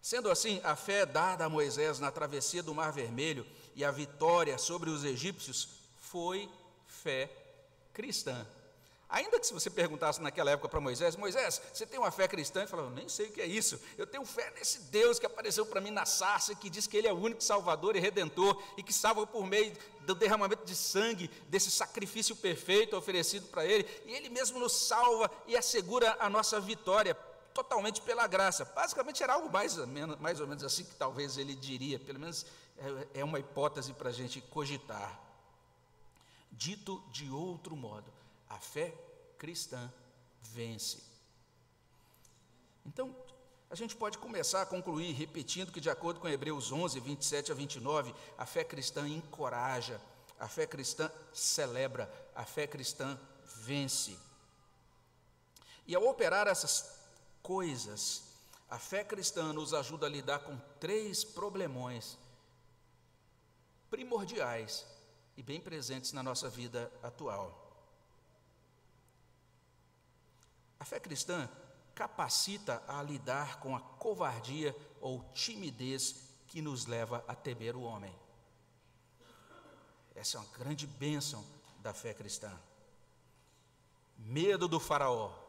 Sendo 0.00 0.30
assim, 0.30 0.60
a 0.64 0.76
fé 0.76 1.06
dada 1.06 1.44
a 1.46 1.48
Moisés 1.48 1.98
na 1.98 2.10
travessia 2.10 2.62
do 2.62 2.74
Mar 2.74 2.92
Vermelho 2.92 3.46
e 3.74 3.84
a 3.84 3.90
vitória 3.90 4.56
sobre 4.58 4.90
os 4.90 5.04
egípcios 5.04 5.68
foi 5.98 6.48
fé 6.86 7.30
cristã. 7.92 8.46
Ainda 9.08 9.38
que 9.38 9.46
se 9.46 9.52
você 9.52 9.70
perguntasse 9.70 10.20
naquela 10.20 10.50
época 10.50 10.68
para 10.68 10.80
Moisés, 10.80 11.14
Moisés, 11.14 11.62
você 11.72 11.86
tem 11.86 12.00
uma 12.00 12.10
fé 12.10 12.26
cristã? 12.26 12.60
Ele 12.60 12.68
falou, 12.68 12.90
nem 12.90 13.08
sei 13.08 13.26
o 13.26 13.32
que 13.32 13.40
é 13.40 13.46
isso. 13.46 13.80
Eu 13.96 14.06
tenho 14.06 14.24
fé 14.24 14.52
nesse 14.56 14.80
Deus 14.90 15.20
que 15.20 15.26
apareceu 15.26 15.64
para 15.64 15.80
mim 15.80 15.90
na 15.90 16.04
sarça, 16.04 16.54
que 16.54 16.68
diz 16.68 16.88
que 16.88 16.96
Ele 16.96 17.06
é 17.06 17.12
o 17.12 17.16
único 17.16 17.40
Salvador 17.40 17.94
e 17.94 18.00
Redentor 18.00 18.60
e 18.76 18.82
que 18.82 18.92
salva 18.92 19.24
por 19.24 19.46
meio 19.46 19.72
do 20.00 20.16
derramamento 20.16 20.64
de 20.64 20.74
sangue, 20.74 21.30
desse 21.48 21.70
sacrifício 21.70 22.34
perfeito 22.34 22.96
oferecido 22.96 23.46
para 23.48 23.64
Ele. 23.64 23.86
E 24.04 24.12
Ele 24.12 24.28
mesmo 24.28 24.58
nos 24.58 24.72
salva 24.72 25.30
e 25.46 25.56
assegura 25.56 26.16
a 26.18 26.28
nossa 26.28 26.58
vitória 26.58 27.16
totalmente 27.54 28.02
pela 28.02 28.26
graça. 28.26 28.64
Basicamente 28.64 29.22
era 29.22 29.34
algo 29.34 29.50
mais 29.50 29.78
ou 29.78 29.86
menos, 29.86 30.18
mais 30.18 30.40
ou 30.40 30.46
menos 30.46 30.64
assim 30.64 30.84
que 30.84 30.94
talvez 30.96 31.38
ele 31.38 31.54
diria, 31.54 31.98
pelo 31.98 32.18
menos 32.18 32.44
é, 32.76 33.20
é 33.20 33.24
uma 33.24 33.38
hipótese 33.38 33.94
para 33.94 34.10
a 34.10 34.12
gente 34.12 34.40
cogitar. 34.40 35.20
Dito 36.50 37.02
de 37.12 37.30
outro 37.30 37.76
modo, 37.76 38.12
a 38.48 38.58
fé 38.58 38.92
cristã 39.38 39.90
vence. 40.42 41.02
Então, 42.84 43.14
a 43.70 43.74
gente 43.74 43.96
pode 43.96 44.18
começar 44.18 44.62
a 44.62 44.66
concluir 44.66 45.12
repetindo 45.12 45.72
que, 45.72 45.80
de 45.80 45.90
acordo 45.90 46.20
com 46.20 46.28
Hebreus 46.28 46.70
11, 46.70 47.00
27 47.00 47.50
a 47.50 47.54
29, 47.54 48.14
a 48.36 48.44
fé 48.44 48.62
cristã 48.62 49.08
encoraja, 49.08 50.00
a 50.38 50.48
fé 50.48 50.66
cristã 50.66 51.10
celebra, 51.32 52.12
a 52.34 52.44
fé 52.44 52.66
cristã 52.66 53.18
vence. 53.44 54.16
E 55.86 55.94
ao 55.94 56.06
operar 56.06 56.46
essas 56.46 57.03
coisas, 57.44 58.24
a 58.70 58.78
fé 58.78 59.04
cristã 59.04 59.52
nos 59.52 59.74
ajuda 59.74 60.06
a 60.06 60.08
lidar 60.08 60.38
com 60.40 60.58
três 60.80 61.22
problemões 61.22 62.16
primordiais 63.90 64.84
e 65.36 65.42
bem 65.42 65.60
presentes 65.60 66.12
na 66.12 66.22
nossa 66.22 66.48
vida 66.48 66.90
atual. 67.02 67.60
A 70.80 70.86
fé 70.86 70.98
cristã 70.98 71.48
capacita 71.94 72.82
a 72.88 73.02
lidar 73.02 73.60
com 73.60 73.76
a 73.76 73.80
covardia 73.80 74.74
ou 75.00 75.22
timidez 75.34 76.16
que 76.48 76.62
nos 76.62 76.86
leva 76.86 77.22
a 77.28 77.34
temer 77.34 77.76
o 77.76 77.82
homem. 77.82 78.14
Essa 80.14 80.38
é 80.38 80.40
uma 80.40 80.58
grande 80.58 80.86
bênção 80.86 81.44
da 81.80 81.92
fé 81.92 82.14
cristã. 82.14 82.58
Medo 84.16 84.66
do 84.66 84.80
Faraó, 84.80 85.43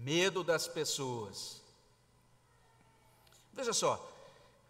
medo 0.00 0.42
das 0.42 0.66
pessoas. 0.66 1.60
Veja 3.52 3.72
só, 3.72 4.10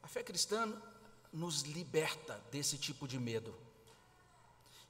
a 0.03 0.09
fé 0.09 0.23
cristã 0.23 0.73
nos 1.33 1.63
liberta 1.63 2.43
desse 2.51 2.77
tipo 2.77 3.07
de 3.07 3.19
medo. 3.19 3.55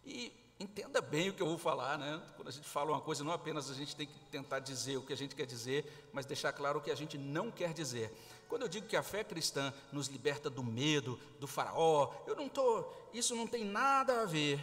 E 0.05 0.33
entenda 0.59 1.01
bem 1.01 1.29
o 1.29 1.35
que 1.35 1.43
eu 1.43 1.47
vou 1.47 1.59
falar, 1.59 1.99
né? 1.99 2.21
Quando 2.37 2.49
a 2.49 2.53
gente 2.53 2.69
fala 2.69 2.91
uma 2.91 3.01
coisa, 3.01 3.23
não 3.23 3.33
apenas 3.33 3.71
a 3.71 3.75
gente 3.75 3.95
tem 3.95 4.07
que 4.07 4.19
tentar 4.31 4.59
dizer 4.59 4.97
o 4.97 5.03
que 5.03 5.13
a 5.13 5.17
gente 5.17 5.35
quer 5.35 5.47
dizer, 5.47 6.11
mas 6.13 6.27
deixar 6.27 6.53
claro 6.53 6.79
o 6.79 6.83
que 6.83 6.91
a 6.91 6.97
gente 6.97 7.19
não 7.19 7.51
quer 7.51 7.73
dizer. 7.73 8.13
Quando 8.49 8.63
eu 8.63 8.69
digo 8.69 8.87
que 8.87 8.97
a 8.97 9.03
fé 9.03 9.23
cristã 9.23 9.73
nos 9.93 10.09
liberta 10.09 10.51
do 10.51 10.63
medo, 10.63 11.19
do 11.39 11.47
faraó, 11.47 12.13
eu 12.27 12.35
não 12.35 12.47
estou, 12.47 13.11
isso 13.13 13.35
não 13.37 13.47
tem 13.47 13.65
nada 13.65 14.23
a 14.23 14.25
ver 14.25 14.61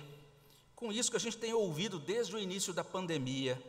com 0.75 0.93
isso 0.93 1.12
que 1.12 1.17
a 1.17 1.19
gente 1.19 1.38
tem 1.38 1.53
ouvido 1.53 1.99
desde 1.99 2.34
o 2.36 2.39
início 2.39 2.73
da 2.73 2.86
pandemia 2.86 3.62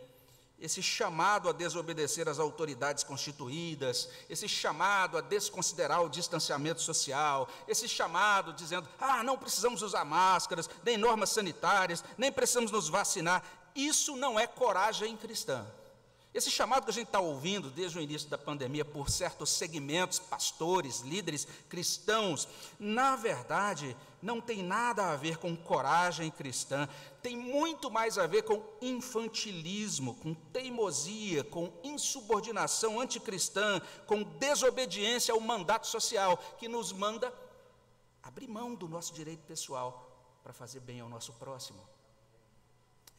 esse 0.60 0.82
chamado 0.82 1.48
a 1.48 1.52
desobedecer 1.52 2.28
às 2.28 2.38
autoridades 2.38 3.02
constituídas, 3.02 4.08
esse 4.28 4.46
chamado 4.46 5.16
a 5.16 5.20
desconsiderar 5.20 6.02
o 6.02 6.08
distanciamento 6.08 6.82
social, 6.82 7.48
esse 7.66 7.88
chamado 7.88 8.52
dizendo: 8.52 8.88
ah, 8.98 9.22
não 9.22 9.38
precisamos 9.38 9.80
usar 9.82 10.04
máscaras, 10.04 10.68
nem 10.84 10.98
normas 10.98 11.30
sanitárias, 11.30 12.04
nem 12.18 12.30
precisamos 12.30 12.70
nos 12.70 12.88
vacinar. 12.88 13.42
Isso 13.74 14.16
não 14.16 14.38
é 14.38 14.46
coragem 14.46 15.16
cristã. 15.16 15.66
Esse 16.32 16.48
chamado 16.48 16.84
que 16.84 16.90
a 16.90 16.94
gente 16.94 17.08
está 17.08 17.18
ouvindo 17.18 17.70
desde 17.70 17.98
o 17.98 18.00
início 18.00 18.28
da 18.28 18.38
pandemia 18.38 18.84
por 18.84 19.10
certos 19.10 19.50
segmentos, 19.50 20.20
pastores, 20.20 21.00
líderes 21.00 21.46
cristãos, 21.68 22.46
na 22.78 23.16
verdade, 23.16 23.96
não 24.22 24.40
tem 24.40 24.62
nada 24.62 25.10
a 25.10 25.16
ver 25.16 25.38
com 25.38 25.56
coragem 25.56 26.30
cristã, 26.30 26.88
tem 27.20 27.36
muito 27.36 27.90
mais 27.90 28.16
a 28.16 28.28
ver 28.28 28.42
com 28.42 28.62
infantilismo, 28.80 30.14
com 30.14 30.32
teimosia, 30.32 31.42
com 31.42 31.72
insubordinação 31.82 33.00
anticristã, 33.00 33.80
com 34.06 34.22
desobediência 34.22 35.34
ao 35.34 35.40
mandato 35.40 35.88
social, 35.88 36.38
que 36.58 36.68
nos 36.68 36.92
manda 36.92 37.34
abrir 38.22 38.46
mão 38.46 38.76
do 38.76 38.88
nosso 38.88 39.12
direito 39.12 39.42
pessoal 39.46 40.06
para 40.44 40.52
fazer 40.52 40.78
bem 40.78 41.00
ao 41.00 41.08
nosso 41.08 41.32
próximo. 41.32 41.80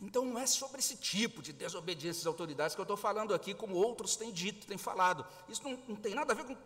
Então 0.01 0.25
não 0.25 0.39
é 0.39 0.47
sobre 0.47 0.79
esse 0.79 0.97
tipo 0.97 1.43
de 1.43 1.53
desobediência 1.53 2.21
às 2.21 2.25
autoridades 2.25 2.73
que 2.73 2.81
eu 2.81 2.83
estou 2.83 2.97
falando 2.97 3.35
aqui, 3.35 3.53
como 3.53 3.75
outros 3.75 4.15
têm 4.15 4.31
dito, 4.31 4.65
têm 4.65 4.77
falado. 4.77 5.23
Isso 5.47 5.63
não, 5.63 5.77
não 5.87 5.95
tem 5.95 6.15
nada 6.15 6.33
a 6.33 6.35
ver 6.35 6.43
com, 6.43 6.57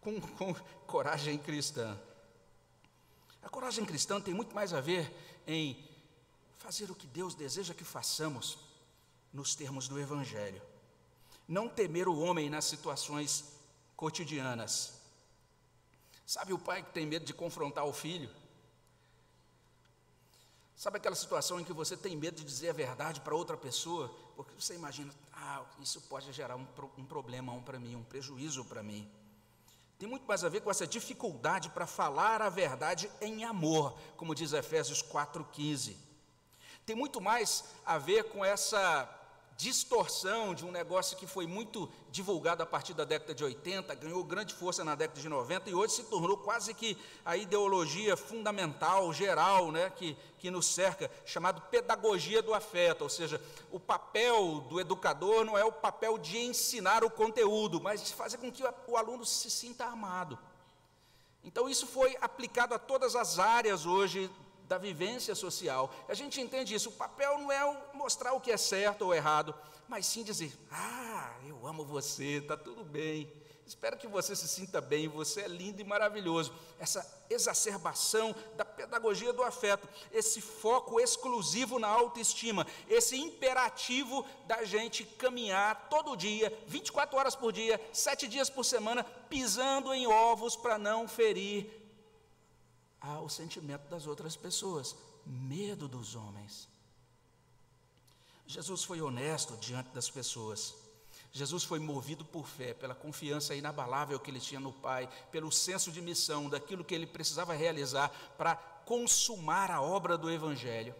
com, 0.00 0.20
com 0.20 0.54
coragem 0.86 1.38
cristã. 1.38 1.96
A 3.40 3.48
coragem 3.48 3.84
cristã 3.84 4.20
tem 4.20 4.34
muito 4.34 4.52
mais 4.52 4.74
a 4.74 4.80
ver 4.80 5.14
em 5.46 5.88
fazer 6.58 6.90
o 6.90 6.94
que 6.94 7.06
Deus 7.06 7.34
deseja 7.34 7.72
que 7.72 7.84
façamos 7.84 8.58
nos 9.32 9.54
termos 9.54 9.86
do 9.86 9.98
Evangelho. 9.98 10.60
Não 11.46 11.68
temer 11.68 12.08
o 12.08 12.18
homem 12.18 12.50
nas 12.50 12.64
situações 12.64 13.44
cotidianas. 13.96 14.94
Sabe 16.26 16.52
o 16.52 16.58
pai 16.58 16.82
que 16.82 16.92
tem 16.92 17.06
medo 17.06 17.24
de 17.24 17.34
confrontar 17.34 17.84
o 17.84 17.92
filho? 17.92 18.30
Sabe 20.82 20.96
aquela 20.96 21.14
situação 21.14 21.60
em 21.60 21.64
que 21.64 21.72
você 21.72 21.96
tem 21.96 22.16
medo 22.16 22.38
de 22.38 22.44
dizer 22.44 22.70
a 22.70 22.72
verdade 22.72 23.20
para 23.20 23.36
outra 23.36 23.56
pessoa, 23.56 24.12
porque 24.34 24.52
você 24.58 24.74
imagina, 24.74 25.14
ah, 25.32 25.62
isso 25.80 26.00
pode 26.00 26.32
gerar 26.32 26.56
um, 26.56 26.66
um 26.98 27.04
problemão 27.04 27.62
para 27.62 27.78
mim, 27.78 27.94
um 27.94 28.02
prejuízo 28.02 28.64
para 28.64 28.82
mim. 28.82 29.08
tem 29.96 30.08
muito 30.08 30.26
mais 30.26 30.42
a 30.42 30.48
ver 30.48 30.60
com 30.60 30.72
essa 30.72 30.84
dificuldade 30.84 31.70
para 31.70 31.86
falar 31.86 32.42
a 32.42 32.48
verdade 32.48 33.08
em 33.20 33.44
amor, 33.44 33.96
como 34.16 34.34
diz 34.34 34.52
Efésios 34.52 35.04
4,15. 35.04 35.94
Tem 36.84 36.96
muito 36.96 37.20
mais 37.20 37.62
a 37.86 37.96
ver 37.96 38.24
com 38.30 38.44
essa 38.44 39.08
distorção 39.56 40.54
de 40.54 40.64
um 40.64 40.70
negócio 40.70 41.16
que 41.16 41.26
foi 41.26 41.46
muito 41.46 41.88
divulgado 42.10 42.62
a 42.62 42.66
partir 42.66 42.94
da 42.94 43.04
década 43.04 43.34
de 43.34 43.44
80, 43.44 43.94
ganhou 43.94 44.24
grande 44.24 44.54
força 44.54 44.84
na 44.84 44.94
década 44.94 45.20
de 45.20 45.28
90 45.28 45.70
e 45.70 45.74
hoje 45.74 45.94
se 45.94 46.04
tornou 46.04 46.36
quase 46.36 46.74
que 46.74 46.96
a 47.24 47.36
ideologia 47.36 48.16
fundamental, 48.16 49.12
geral, 49.12 49.70
né, 49.70 49.90
que, 49.90 50.16
que 50.38 50.50
nos 50.50 50.66
cerca, 50.66 51.10
chamado 51.24 51.60
pedagogia 51.62 52.42
do 52.42 52.54
afeto, 52.54 53.02
ou 53.02 53.08
seja, 53.08 53.40
o 53.70 53.78
papel 53.78 54.60
do 54.68 54.80
educador 54.80 55.44
não 55.44 55.56
é 55.56 55.64
o 55.64 55.72
papel 55.72 56.18
de 56.18 56.38
ensinar 56.38 57.04
o 57.04 57.10
conteúdo, 57.10 57.80
mas 57.80 58.04
de 58.04 58.12
fazer 58.12 58.38
com 58.38 58.50
que 58.50 58.64
o 58.86 58.96
aluno 58.96 59.24
se 59.24 59.50
sinta 59.50 59.84
amado. 59.84 60.38
Então, 61.44 61.68
isso 61.68 61.86
foi 61.86 62.16
aplicado 62.20 62.74
a 62.74 62.78
todas 62.78 63.16
as 63.16 63.38
áreas 63.38 63.84
hoje 63.84 64.30
da 64.72 64.78
vivência 64.78 65.34
social. 65.34 65.94
A 66.08 66.14
gente 66.14 66.40
entende 66.40 66.74
isso. 66.74 66.88
O 66.88 66.92
papel 66.92 67.36
não 67.36 67.52
é 67.52 67.78
mostrar 67.92 68.32
o 68.32 68.40
que 68.40 68.50
é 68.50 68.56
certo 68.56 69.02
ou 69.02 69.14
errado, 69.14 69.54
mas 69.86 70.06
sim 70.06 70.22
dizer: 70.22 70.50
Ah, 70.70 71.36
eu 71.46 71.66
amo 71.66 71.84
você, 71.84 72.38
está 72.38 72.56
tudo 72.56 72.82
bem. 72.82 73.30
Espero 73.66 73.98
que 73.98 74.06
você 74.06 74.34
se 74.34 74.48
sinta 74.48 74.80
bem, 74.80 75.08
você 75.08 75.42
é 75.42 75.48
lindo 75.48 75.80
e 75.80 75.84
maravilhoso. 75.84 76.52
Essa 76.78 77.06
exacerbação 77.28 78.34
da 78.56 78.64
pedagogia 78.64 79.32
do 79.32 79.42
afeto, 79.42 79.86
esse 80.10 80.40
foco 80.40 80.98
exclusivo 80.98 81.78
na 81.78 81.88
autoestima, 81.88 82.66
esse 82.88 83.16
imperativo 83.16 84.26
da 84.46 84.64
gente 84.64 85.04
caminhar 85.04 85.88
todo 85.88 86.16
dia, 86.16 86.52
24 86.66 87.16
horas 87.16 87.36
por 87.36 87.52
dia, 87.52 87.80
sete 87.92 88.26
dias 88.26 88.50
por 88.50 88.64
semana, 88.64 89.04
pisando 89.28 89.92
em 89.94 90.06
ovos 90.06 90.56
para 90.56 90.76
não 90.76 91.06
ferir 91.06 91.81
ao 93.02 93.28
sentimento 93.28 93.88
das 93.88 94.06
outras 94.06 94.36
pessoas, 94.36 94.94
medo 95.26 95.88
dos 95.88 96.14
homens. 96.14 96.68
Jesus 98.46 98.84
foi 98.84 99.00
honesto 99.00 99.56
diante 99.56 99.90
das 99.90 100.08
pessoas. 100.10 100.74
Jesus 101.32 101.64
foi 101.64 101.78
movido 101.78 102.24
por 102.24 102.46
fé, 102.46 102.74
pela 102.74 102.94
confiança 102.94 103.54
inabalável 103.54 104.20
que 104.20 104.30
ele 104.30 104.40
tinha 104.40 104.60
no 104.60 104.72
Pai, 104.72 105.08
pelo 105.30 105.50
senso 105.50 105.90
de 105.90 106.02
missão, 106.02 106.48
daquilo 106.48 106.84
que 106.84 106.94
ele 106.94 107.06
precisava 107.06 107.54
realizar 107.54 108.10
para 108.36 108.54
consumar 108.54 109.70
a 109.70 109.80
obra 109.80 110.18
do 110.18 110.30
Evangelho. 110.30 110.94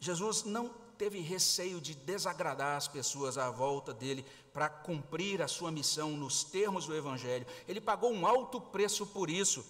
Jesus 0.00 0.44
não 0.44 0.68
teve 0.96 1.20
receio 1.20 1.80
de 1.80 1.94
desagradar 1.94 2.76
as 2.76 2.88
pessoas 2.88 3.36
à 3.36 3.50
volta 3.50 3.92
dele 3.92 4.24
para 4.52 4.68
cumprir 4.68 5.42
a 5.42 5.48
sua 5.48 5.70
missão 5.70 6.10
nos 6.10 6.44
termos 6.44 6.86
do 6.86 6.96
Evangelho. 6.96 7.46
Ele 7.68 7.80
pagou 7.80 8.12
um 8.12 8.26
alto 8.26 8.60
preço 8.60 9.06
por 9.06 9.28
isso. 9.28 9.64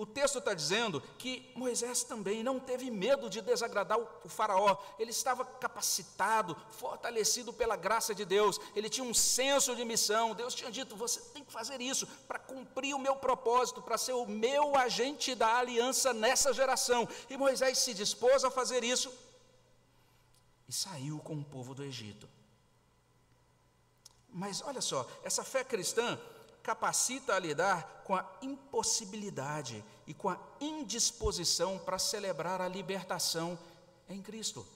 O 0.00 0.06
texto 0.06 0.38
está 0.38 0.54
dizendo 0.54 0.98
que 1.18 1.52
Moisés 1.54 2.02
também 2.02 2.42
não 2.42 2.58
teve 2.58 2.90
medo 2.90 3.28
de 3.28 3.42
desagradar 3.42 3.98
o, 3.98 4.30
Faraó, 4.30 4.78
ele 4.98 5.10
estava 5.10 5.44
capacitado, 5.44 6.56
fortalecido 6.70 7.52
pela 7.52 7.76
graça 7.76 8.14
de 8.14 8.24
Deus, 8.24 8.58
ele 8.74 8.88
tinha 8.88 9.04
um 9.04 9.12
senso 9.12 9.76
de 9.76 9.84
missão. 9.84 10.34
Deus 10.34 10.54
tinha 10.54 10.70
dito: 10.70 10.96
você 10.96 11.20
tem 11.34 11.44
que 11.44 11.52
fazer 11.52 11.82
isso 11.82 12.06
para 12.26 12.38
cumprir 12.38 12.94
o 12.94 12.98
meu 12.98 13.14
propósito, 13.16 13.82
para 13.82 13.98
ser 13.98 14.14
o 14.14 14.24
meu 14.24 14.74
agente 14.74 15.34
da 15.34 15.58
aliança 15.58 16.14
nessa 16.14 16.50
geração. 16.54 17.06
E 17.28 17.36
Moisés 17.36 17.76
se 17.76 17.92
dispôs 17.92 18.42
a 18.42 18.50
fazer 18.50 18.82
isso 18.82 19.12
e 20.66 20.72
saiu 20.72 21.18
com 21.18 21.34
o 21.34 21.44
povo 21.44 21.74
do 21.74 21.84
Egito. 21.84 22.26
Mas 24.30 24.62
olha 24.62 24.80
só, 24.80 25.06
essa 25.22 25.44
fé 25.44 25.62
cristã 25.62 26.18
capacita 26.62 27.34
a 27.34 27.38
lidar 27.38 28.02
com 28.04 28.14
a 28.14 28.24
impossibilidade 28.42 29.84
e 30.06 30.14
com 30.14 30.28
a 30.28 30.38
indisposição 30.60 31.78
para 31.78 31.98
celebrar 31.98 32.60
a 32.60 32.68
libertação 32.68 33.58
em 34.08 34.20
Cristo. 34.20 34.66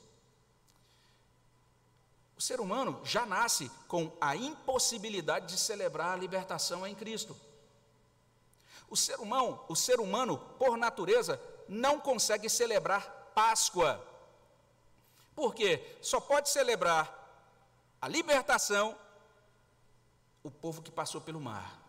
O 2.36 2.40
ser 2.40 2.60
humano 2.60 3.00
já 3.04 3.24
nasce 3.24 3.70
com 3.86 4.10
a 4.20 4.34
impossibilidade 4.34 5.46
de 5.46 5.58
celebrar 5.58 6.12
a 6.12 6.16
libertação 6.16 6.86
em 6.86 6.94
Cristo. 6.94 7.36
O 8.88 8.96
ser 8.96 9.18
humano, 9.18 9.60
o 9.68 9.76
ser 9.76 10.00
humano 10.00 10.38
por 10.58 10.76
natureza, 10.76 11.40
não 11.68 12.00
consegue 12.00 12.48
celebrar 12.48 13.32
Páscoa. 13.34 14.00
Por 15.34 15.54
quê? 15.54 15.96
Só 16.00 16.20
pode 16.20 16.48
celebrar 16.48 17.12
a 18.00 18.06
libertação 18.06 18.96
o 20.44 20.50
povo 20.50 20.82
que 20.82 20.90
passou 20.90 21.22
pelo 21.22 21.40
mar. 21.40 21.82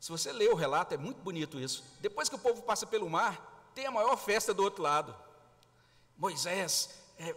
Se 0.00 0.10
você 0.10 0.32
ler 0.32 0.50
o 0.50 0.54
relato, 0.54 0.94
é 0.94 0.96
muito 0.96 1.20
bonito 1.22 1.60
isso. 1.60 1.84
Depois 2.00 2.28
que 2.28 2.34
o 2.34 2.38
povo 2.38 2.62
passa 2.62 2.86
pelo 2.86 3.08
mar, 3.10 3.70
tem 3.74 3.86
a 3.86 3.90
maior 3.90 4.16
festa 4.16 4.54
do 4.54 4.62
outro 4.62 4.82
lado. 4.82 5.14
Moisés 6.16 6.88
é, 7.18 7.34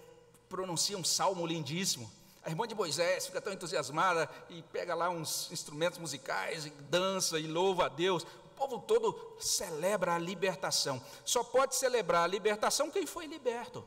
pronuncia 0.48 0.98
um 0.98 1.04
salmo 1.04 1.46
lindíssimo. 1.46 2.10
A 2.44 2.50
irmã 2.50 2.66
de 2.66 2.74
Moisés 2.74 3.28
fica 3.28 3.42
tão 3.42 3.52
entusiasmada 3.52 4.30
e 4.50 4.64
pega 4.64 4.96
lá 4.96 5.10
uns 5.10 5.52
instrumentos 5.52 6.00
musicais 6.00 6.66
e 6.66 6.70
dança 6.70 7.38
e 7.38 7.46
louva 7.46 7.88
a 7.88 7.90
Deus. 7.90 8.24
O 8.24 8.50
povo 8.56 8.80
todo 8.80 9.36
celebra 9.38 10.16
a 10.16 10.18
libertação. 10.18 11.02
Só 11.26 11.44
pode 11.44 11.76
celebrar 11.76 12.24
a 12.24 12.28
libertação 12.28 12.90
quem 12.90 13.06
foi 13.06 13.26
liberto. 13.26 13.86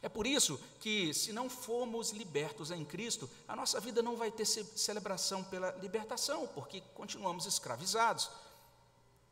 É 0.00 0.08
por 0.08 0.26
isso 0.26 0.60
que, 0.80 1.12
se 1.12 1.32
não 1.32 1.50
formos 1.50 2.10
libertos 2.10 2.70
em 2.70 2.84
Cristo, 2.84 3.28
a 3.46 3.56
nossa 3.56 3.80
vida 3.80 4.02
não 4.02 4.16
vai 4.16 4.30
ter 4.30 4.44
celebração 4.44 5.42
pela 5.44 5.72
libertação, 5.80 6.46
porque 6.48 6.80
continuamos 6.94 7.46
escravizados. 7.46 8.30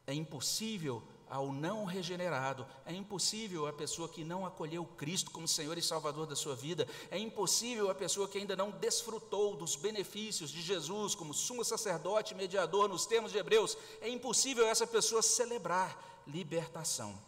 É 0.07 0.15
impossível 0.15 1.03
ao 1.29 1.53
não 1.53 1.85
regenerado, 1.85 2.67
é 2.85 2.93
impossível 2.93 3.67
a 3.67 3.73
pessoa 3.73 4.09
que 4.09 4.25
não 4.25 4.47
acolheu 4.47 4.85
Cristo 4.85 5.31
como 5.31 5.49
Senhor 5.49 5.77
e 5.77 5.83
Salvador 5.83 6.27
da 6.27 6.37
sua 6.37 6.55
vida, 6.55 6.87
é 7.11 7.19
impossível 7.19 7.91
a 7.91 7.95
pessoa 7.95 8.29
que 8.29 8.39
ainda 8.39 8.55
não 8.55 8.71
desfrutou 8.71 9.57
dos 9.57 9.75
benefícios 9.75 10.51
de 10.51 10.63
Jesus 10.63 11.17
como 11.17 11.35
sumo 11.35 11.65
sacerdote 11.65 12.33
e 12.33 12.37
mediador 12.37 12.89
nos 12.89 13.07
termos 13.07 13.33
de 13.33 13.39
Hebreus, 13.39 13.77
é 14.01 14.09
impossível 14.09 14.67
essa 14.69 14.87
pessoa 14.87 15.21
celebrar 15.21 16.23
libertação. 16.27 17.19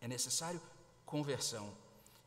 É 0.00 0.06
necessário 0.06 0.60
conversão. 1.06 1.72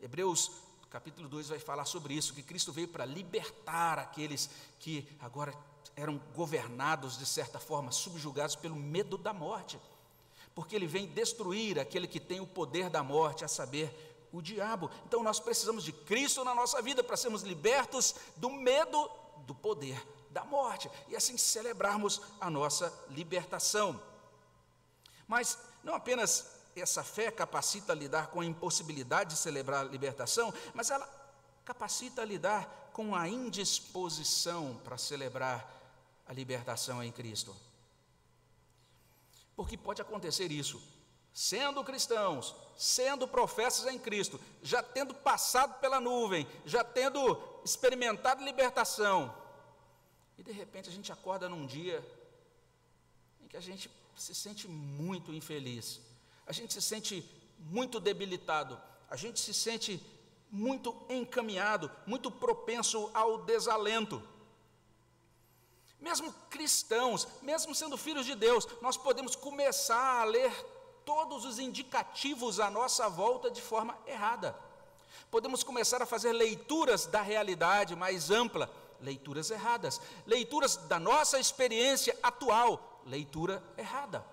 Hebreus 0.01 0.51
capítulo 0.91 1.29
2 1.29 1.47
vai 1.47 1.59
falar 1.59 1.85
sobre 1.85 2.13
isso, 2.13 2.33
que 2.33 2.43
Cristo 2.43 2.73
veio 2.73 2.87
para 2.87 3.05
libertar 3.05 3.97
aqueles 3.97 4.49
que 4.77 5.07
agora 5.21 5.53
eram 5.95 6.17
governados, 6.35 7.17
de 7.17 7.25
certa 7.25 7.59
forma, 7.59 7.93
subjugados 7.93 8.57
pelo 8.57 8.75
medo 8.75 9.17
da 9.17 9.31
morte. 9.31 9.79
Porque 10.53 10.75
ele 10.75 10.87
vem 10.87 11.07
destruir 11.07 11.79
aquele 11.79 12.07
que 12.07 12.19
tem 12.19 12.41
o 12.41 12.45
poder 12.45 12.89
da 12.89 13.01
morte, 13.01 13.45
a 13.45 13.47
saber, 13.47 14.11
o 14.33 14.41
diabo. 14.41 14.91
Então 15.05 15.23
nós 15.23 15.39
precisamos 15.39 15.83
de 15.83 15.93
Cristo 15.93 16.43
na 16.43 16.53
nossa 16.53 16.81
vida 16.81 17.01
para 17.01 17.15
sermos 17.15 17.41
libertos 17.41 18.15
do 18.35 18.49
medo 18.49 19.09
do 19.47 19.55
poder 19.55 20.01
da 20.29 20.43
morte 20.43 20.89
e 21.07 21.15
assim 21.15 21.37
celebrarmos 21.37 22.21
a 22.39 22.49
nossa 22.49 22.93
libertação. 23.09 24.01
Mas 25.25 25.57
não 25.83 25.95
apenas 25.95 26.60
essa 26.79 27.03
fé 27.03 27.31
capacita 27.31 27.91
a 27.91 27.95
lidar 27.95 28.27
com 28.27 28.39
a 28.39 28.45
impossibilidade 28.45 29.31
de 29.31 29.39
celebrar 29.39 29.81
a 29.81 29.89
libertação, 29.89 30.53
mas 30.73 30.89
ela 30.89 31.09
capacita 31.65 32.21
a 32.21 32.25
lidar 32.25 32.91
com 32.93 33.15
a 33.15 33.27
indisposição 33.27 34.79
para 34.83 34.97
celebrar 34.97 35.69
a 36.25 36.33
libertação 36.33 37.03
em 37.03 37.11
Cristo. 37.11 37.55
Porque 39.55 39.77
pode 39.77 40.01
acontecer 40.01 40.51
isso, 40.51 40.81
sendo 41.33 41.83
cristãos, 41.83 42.55
sendo 42.77 43.27
professas 43.27 43.85
em 43.87 43.99
Cristo, 43.99 44.39
já 44.61 44.81
tendo 44.81 45.13
passado 45.13 45.79
pela 45.79 45.99
nuvem, 45.99 46.47
já 46.65 46.83
tendo 46.83 47.41
experimentado 47.63 48.43
libertação, 48.43 49.35
e 50.37 50.43
de 50.43 50.51
repente 50.51 50.89
a 50.89 50.91
gente 50.91 51.11
acorda 51.11 51.47
num 51.47 51.67
dia 51.67 52.03
em 53.39 53.47
que 53.47 53.55
a 53.55 53.61
gente 53.61 53.91
se 54.17 54.33
sente 54.33 54.67
muito 54.67 55.31
infeliz 55.31 56.01
a 56.45 56.51
gente 56.51 56.73
se 56.73 56.81
sente 56.81 57.23
muito 57.59 57.99
debilitado, 57.99 58.79
a 59.09 59.15
gente 59.15 59.39
se 59.39 59.53
sente 59.53 60.01
muito 60.51 60.95
encaminhado, 61.09 61.89
muito 62.05 62.29
propenso 62.29 63.09
ao 63.13 63.39
desalento. 63.43 64.21
Mesmo 65.99 66.33
cristãos, 66.49 67.27
mesmo 67.41 67.73
sendo 67.75 67.95
filhos 67.95 68.25
de 68.25 68.35
Deus, 68.35 68.67
nós 68.81 68.97
podemos 68.97 69.35
começar 69.35 70.21
a 70.21 70.23
ler 70.25 70.51
todos 71.05 71.45
os 71.45 71.59
indicativos 71.59 72.59
à 72.59 72.69
nossa 72.69 73.07
volta 73.07 73.49
de 73.49 73.61
forma 73.61 73.97
errada. 74.05 74.55
Podemos 75.29 75.63
começar 75.63 76.01
a 76.01 76.05
fazer 76.05 76.33
leituras 76.33 77.05
da 77.05 77.21
realidade 77.21 77.95
mais 77.95 78.29
ampla, 78.31 78.69
leituras 78.99 79.49
erradas, 79.49 80.01
leituras 80.25 80.75
da 80.75 80.99
nossa 80.99 81.39
experiência 81.39 82.17
atual, 82.21 83.01
leitura 83.05 83.63
errada. 83.77 84.25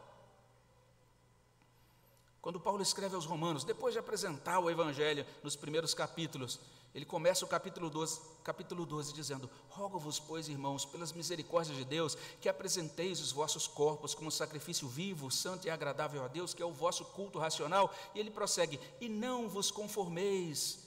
Quando 2.48 2.60
Paulo 2.60 2.82
escreve 2.82 3.14
aos 3.14 3.26
Romanos, 3.26 3.62
depois 3.62 3.92
de 3.92 3.98
apresentar 3.98 4.58
o 4.58 4.70
Evangelho 4.70 5.26
nos 5.42 5.54
primeiros 5.54 5.92
capítulos, 5.92 6.58
Ele 6.94 7.04
começa 7.04 7.44
o 7.44 7.48
capítulo 7.48 7.90
12, 7.90 8.22
capítulo 8.42 8.86
12 8.86 9.12
dizendo: 9.12 9.50
Rogo-vos, 9.68 10.18
pois, 10.18 10.48
irmãos, 10.48 10.86
pelas 10.86 11.12
misericórdias 11.12 11.76
de 11.76 11.84
Deus, 11.84 12.16
que 12.40 12.48
apresenteis 12.48 13.20
os 13.20 13.32
vossos 13.32 13.66
corpos 13.66 14.14
como 14.14 14.30
sacrifício 14.30 14.88
vivo, 14.88 15.30
santo 15.30 15.66
e 15.66 15.70
agradável 15.70 16.24
a 16.24 16.26
Deus, 16.26 16.54
que 16.54 16.62
é 16.62 16.64
o 16.64 16.72
vosso 16.72 17.04
culto 17.04 17.38
racional. 17.38 17.94
E 18.14 18.18
ele 18.18 18.30
prossegue: 18.30 18.80
E 18.98 19.10
não 19.10 19.46
vos 19.46 19.70
conformeis 19.70 20.78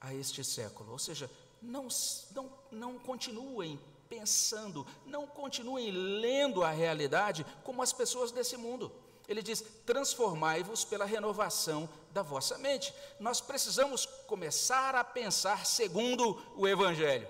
a 0.00 0.14
este 0.14 0.42
século. 0.42 0.92
Ou 0.92 0.98
seja, 0.98 1.30
não, 1.60 1.86
não, 2.30 2.50
não 2.70 2.98
continuem 2.98 3.78
pensando, 4.08 4.86
não 5.04 5.26
continuem 5.26 5.90
lendo 5.90 6.64
a 6.64 6.70
realidade 6.70 7.44
como 7.62 7.82
as 7.82 7.92
pessoas 7.92 8.32
desse 8.32 8.56
mundo. 8.56 8.90
Ele 9.32 9.42
diz: 9.42 9.64
transformai-vos 9.86 10.84
pela 10.84 11.06
renovação 11.06 11.88
da 12.10 12.22
vossa 12.22 12.58
mente. 12.58 12.94
Nós 13.18 13.40
precisamos 13.40 14.04
começar 14.26 14.94
a 14.94 15.02
pensar 15.02 15.64
segundo 15.64 16.40
o 16.54 16.68
Evangelho. 16.68 17.26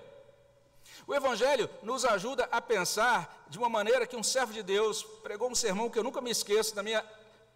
O 1.07 1.15
Evangelho 1.15 1.69
nos 1.81 2.03
ajuda 2.03 2.47
a 2.51 2.61
pensar 2.61 3.45
de 3.49 3.57
uma 3.57 3.69
maneira 3.69 4.05
que 4.05 4.17
um 4.17 4.23
servo 4.23 4.51
de 4.51 4.61
Deus 4.61 5.01
pregou 5.23 5.49
um 5.49 5.55
sermão 5.55 5.89
que 5.89 5.97
eu 5.97 6.03
nunca 6.03 6.19
me 6.19 6.29
esqueço 6.29 6.75
na 6.75 6.83
minha 6.83 7.03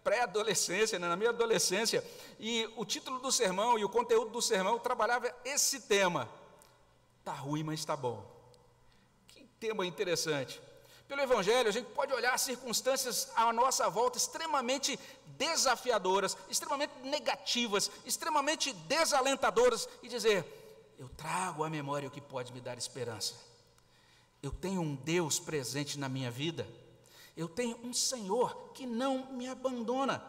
pré-adolescência, 0.02 0.98
né, 0.98 1.08
na 1.08 1.16
minha 1.16 1.30
adolescência, 1.30 2.02
e 2.38 2.66
o 2.76 2.84
título 2.86 3.18
do 3.18 3.30
sermão 3.30 3.78
e 3.78 3.84
o 3.84 3.88
conteúdo 3.88 4.30
do 4.30 4.40
sermão 4.40 4.78
trabalhava 4.78 5.30
esse 5.44 5.82
tema. 5.82 6.26
Está 7.18 7.32
ruim, 7.32 7.62
mas 7.62 7.80
está 7.80 7.94
bom. 7.94 8.24
Que 9.28 9.44
tema 9.60 9.84
interessante. 9.84 10.58
Pelo 11.08 11.22
Evangelho, 11.22 11.70
a 11.70 11.72
gente 11.72 11.86
pode 11.86 12.12
olhar 12.12 12.38
circunstâncias 12.38 13.30
à 13.34 13.50
nossa 13.50 13.88
volta 13.88 14.18
extremamente 14.18 15.00
desafiadoras, 15.38 16.36
extremamente 16.50 16.92
negativas, 17.02 17.90
extremamente 18.04 18.74
desalentadoras 18.74 19.88
e 20.02 20.08
dizer: 20.08 20.44
Eu 20.98 21.08
trago 21.08 21.64
à 21.64 21.70
memória 21.70 22.08
o 22.08 22.10
que 22.10 22.20
pode 22.20 22.52
me 22.52 22.60
dar 22.60 22.76
esperança. 22.76 23.34
Eu 24.42 24.52
tenho 24.52 24.82
um 24.82 24.94
Deus 24.94 25.40
presente 25.40 25.98
na 25.98 26.10
minha 26.10 26.30
vida. 26.30 26.68
Eu 27.34 27.48
tenho 27.48 27.78
um 27.82 27.94
Senhor 27.94 28.72
que 28.74 28.84
não 28.84 29.32
me 29.32 29.48
abandona. 29.48 30.22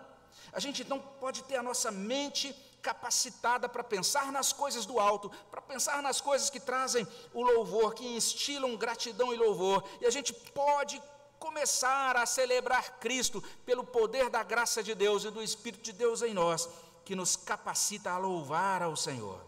A 0.53 0.61
gente 0.61 0.83
então 0.83 0.99
pode 1.19 1.43
ter 1.43 1.57
a 1.57 1.63
nossa 1.63 1.91
mente 1.91 2.55
capacitada 2.81 3.67
para 3.67 3.83
pensar 3.83 4.31
nas 4.31 4.51
coisas 4.51 4.85
do 4.85 4.99
alto, 4.99 5.29
para 5.51 5.61
pensar 5.61 6.01
nas 6.01 6.19
coisas 6.19 6.49
que 6.49 6.59
trazem 6.59 7.07
o 7.33 7.43
louvor, 7.43 7.93
que 7.93 8.07
instilam 8.07 8.75
gratidão 8.75 9.33
e 9.33 9.37
louvor, 9.37 9.83
e 10.01 10.05
a 10.05 10.09
gente 10.09 10.33
pode 10.33 11.01
começar 11.39 12.17
a 12.17 12.25
celebrar 12.25 12.99
Cristo 12.99 13.41
pelo 13.65 13.83
poder 13.83 14.29
da 14.29 14.43
graça 14.43 14.83
de 14.83 14.93
Deus 14.93 15.23
e 15.23 15.31
do 15.31 15.41
Espírito 15.41 15.83
de 15.83 15.93
Deus 15.93 16.21
em 16.21 16.33
nós, 16.33 16.69
que 17.05 17.15
nos 17.15 17.35
capacita 17.35 18.11
a 18.11 18.17
louvar 18.17 18.83
ao 18.83 18.95
Senhor. 18.95 19.45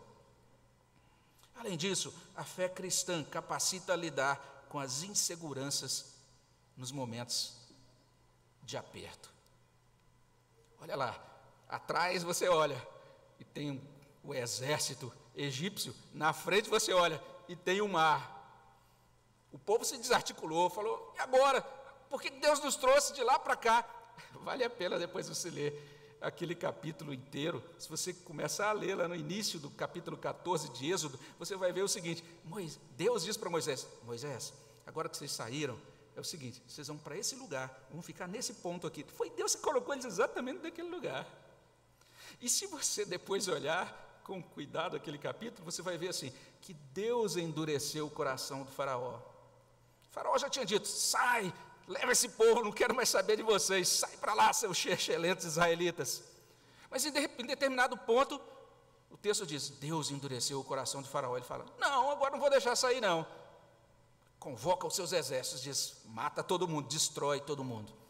Além 1.56 1.78
disso, 1.78 2.14
a 2.36 2.44
fé 2.44 2.68
cristã 2.68 3.24
capacita 3.24 3.94
a 3.94 3.96
lidar 3.96 4.66
com 4.68 4.80
as 4.80 5.04
inseguranças 5.04 6.14
nos 6.76 6.92
momentos 6.92 7.54
de 8.64 8.78
aperto. 8.78 9.30
Olha 10.82 10.96
lá, 10.96 11.20
atrás 11.70 12.24
você 12.24 12.48
olha, 12.48 12.82
e 13.42 13.44
tem 13.44 13.82
o 14.24 14.36
exército 14.36 15.12
egípcio, 15.36 15.96
na 16.14 16.32
frente 16.32 16.70
você 16.70 16.94
olha 16.94 17.20
e 17.50 17.56
tem 17.56 17.82
o 17.82 17.90
mar. 17.90 18.40
O 19.52 19.58
povo 19.58 19.84
se 19.84 19.98
desarticulou, 19.98 20.70
falou: 20.70 21.12
e 21.18 21.20
agora? 21.20 21.62
Por 22.08 22.22
que 22.22 22.30
Deus 22.30 22.60
nos 22.60 22.76
trouxe 22.76 23.14
de 23.14 23.24
lá 23.24 23.40
para 23.40 23.56
cá? 23.56 23.84
Vale 24.44 24.64
a 24.64 24.70
pena 24.70 25.00
depois 25.00 25.28
você 25.28 25.50
ler 25.50 26.18
aquele 26.22 26.54
capítulo 26.54 27.12
inteiro. 27.12 27.64
Se 27.80 27.90
você 27.90 28.14
começar 28.14 28.70
a 28.70 28.74
ler 28.74 28.96
lá 28.96 29.08
no 29.08 29.16
início 29.16 29.60
do 29.60 29.72
capítulo 29.72 30.16
14 30.16 30.70
de 30.70 30.92
Êxodo, 30.92 31.20
você 31.40 31.56
vai 31.56 31.74
ver 31.74 31.82
o 31.82 31.88
seguinte: 31.88 32.24
Deus 32.92 33.24
diz 33.24 33.36
para 33.36 33.50
Moisés: 33.50 33.88
Moisés, 34.04 34.54
agora 34.86 35.10
que 35.10 35.18
vocês 35.18 35.32
saíram, 35.32 35.80
é 36.16 36.20
o 36.20 36.24
seguinte: 36.24 36.62
vocês 36.68 36.88
vão 36.88 36.98
para 36.98 37.18
esse 37.18 37.36
lugar, 37.36 37.88
vão 37.90 38.04
ficar 38.04 38.28
nesse 38.28 38.54
ponto 38.54 38.86
aqui. 38.86 39.04
Foi 39.04 39.32
Deus 39.32 39.56
que 39.56 39.64
colocou 39.64 39.96
eles 39.96 40.06
exatamente 40.06 40.62
naquele 40.62 40.90
lugar. 40.90 41.26
E 42.42 42.50
se 42.50 42.66
você 42.66 43.06
depois 43.06 43.48
olhar 43.48 44.22
com 44.24 44.42
cuidado 44.42 44.96
aquele 44.96 45.18
capítulo, 45.18 45.64
você 45.70 45.82
vai 45.82 45.98
ver 45.98 46.10
assim: 46.10 46.34
que 46.62 46.74
Deus 46.74 47.38
endureceu 47.38 48.08
o 48.08 48.10
coração 48.10 48.64
do 48.64 48.72
Faraó. 48.72 49.16
O 49.16 50.14
faraó 50.14 50.38
já 50.38 50.50
tinha 50.50 50.66
dito: 50.66 50.88
sai, 50.88 51.54
leva 51.88 52.12
esse 52.12 52.30
povo, 52.30 52.64
não 52.64 52.72
quero 52.72 52.96
mais 52.96 53.10
saber 53.10 53.38
de 53.38 53.44
vocês, 53.44 53.88
sai 53.88 54.18
para 54.18 54.34
lá, 54.34 54.52
seus 54.54 54.84
excelentes 54.86 55.46
israelitas. 55.46 56.24
Mas 56.90 57.06
em, 57.06 57.10
em 57.10 57.46
determinado 57.46 57.96
ponto, 57.98 58.42
o 59.10 59.18
texto 59.18 59.46
diz: 59.46 59.70
Deus 59.70 60.10
endureceu 60.10 60.60
o 60.60 60.64
coração 60.64 61.02
do 61.02 61.08
Faraó. 61.08 61.38
Ele 61.38 61.46
fala: 61.46 61.66
Não, 61.78 62.10
agora 62.10 62.32
não 62.32 62.40
vou 62.40 62.50
deixar 62.50 62.76
sair, 62.76 63.00
não. 63.00 63.26
Convoca 64.40 64.88
os 64.88 64.96
seus 64.96 65.14
exércitos, 65.14 65.62
diz: 65.62 66.02
mata 66.06 66.44
todo 66.44 66.68
mundo, 66.68 66.88
destrói 66.88 67.40
todo 67.40 67.64
mundo. 67.64 68.01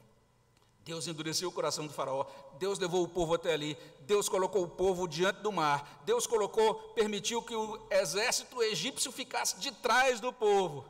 Deus 0.84 1.08
endureceu 1.08 1.50
o 1.50 1.52
coração 1.52 1.86
do 1.86 1.94
faraó, 1.94 2.26
Deus 2.58 2.80
levou 2.80 3.04
o 3.04 3.08
povo 3.08 3.36
até 3.36 3.54
ali, 3.54 3.78
Deus 4.02 4.28
colocou 4.28 4.64
o 4.64 4.70
povo 4.70 5.08
diante 5.08 5.42
do 5.42 5.52
mar, 5.52 6.02
Deus 6.06 6.26
colocou, 6.26 6.76
permitiu 6.94 7.42
que 7.42 7.56
o 7.56 7.88
exército 7.92 8.62
egípcio 8.64 9.12
ficasse 9.12 9.60
de 9.60 9.72
trás 9.72 10.20
do 10.20 10.34
povo. 10.34 10.86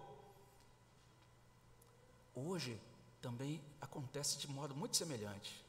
Hoje 2.34 2.80
também 3.22 3.62
acontece 3.82 4.38
de 4.38 4.48
modo 4.48 4.74
muito 4.74 4.96
semelhante. 4.96 5.64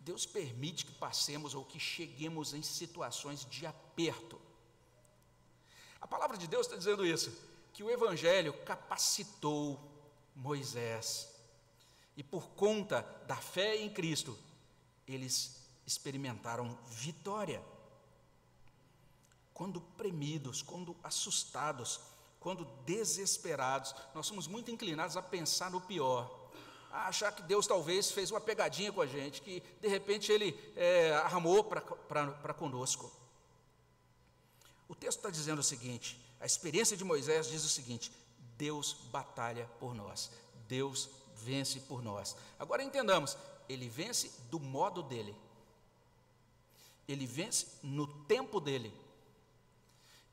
Deus 0.00 0.24
permite 0.24 0.86
que 0.86 0.92
passemos 0.92 1.54
ou 1.54 1.64
que 1.64 1.78
cheguemos 1.78 2.54
em 2.54 2.62
situações 2.62 3.44
de 3.44 3.66
aperto. 3.66 4.40
A 6.00 6.06
palavra 6.06 6.38
de 6.38 6.48
Deus 6.48 6.66
está 6.66 6.76
dizendo 6.76 7.04
isso, 7.04 7.30
que 7.74 7.82
o 7.82 7.90
Evangelho 7.90 8.54
capacitou 8.64 9.78
Moisés, 10.34 11.28
e 12.16 12.22
por 12.22 12.48
conta 12.50 13.02
da 13.26 13.36
fé 13.36 13.76
em 13.76 13.90
Cristo, 13.90 14.36
eles 15.06 15.60
experimentaram 15.86 16.78
vitória. 16.88 17.62
Quando 19.52 19.80
premidos, 19.80 20.62
quando 20.62 20.96
assustados, 21.02 22.00
quando 22.38 22.64
desesperados, 22.84 23.94
nós 24.14 24.26
somos 24.26 24.46
muito 24.46 24.70
inclinados 24.70 25.16
a 25.16 25.22
pensar 25.22 25.70
no 25.70 25.80
pior, 25.80 26.50
a 26.90 27.08
achar 27.08 27.32
que 27.32 27.42
Deus 27.42 27.66
talvez 27.66 28.10
fez 28.10 28.30
uma 28.30 28.40
pegadinha 28.40 28.92
com 28.92 29.00
a 29.00 29.06
gente, 29.06 29.42
que 29.42 29.62
de 29.80 29.88
repente 29.88 30.32
Ele 30.32 30.58
é, 30.74 31.12
armou 31.12 31.62
para 31.64 32.54
conosco. 32.54 33.12
O 34.88 34.94
texto 34.94 35.18
está 35.18 35.30
dizendo 35.30 35.60
o 35.60 35.64
seguinte: 35.64 36.20
a 36.40 36.46
experiência 36.46 36.96
de 36.96 37.04
Moisés 37.04 37.48
diz 37.48 37.64
o 37.64 37.68
seguinte: 37.68 38.10
Deus 38.56 38.94
batalha 39.12 39.68
por 39.78 39.94
nós, 39.94 40.30
Deus 40.66 41.08
vence 41.44 41.80
por 41.80 42.02
nós. 42.02 42.36
Agora 42.58 42.82
entendamos, 42.82 43.36
ele 43.68 43.88
vence 43.88 44.30
do 44.50 44.58
modo 44.58 45.02
dele. 45.02 45.34
Ele 47.08 47.26
vence 47.26 47.78
no 47.82 48.06
tempo 48.24 48.60
dele. 48.60 48.92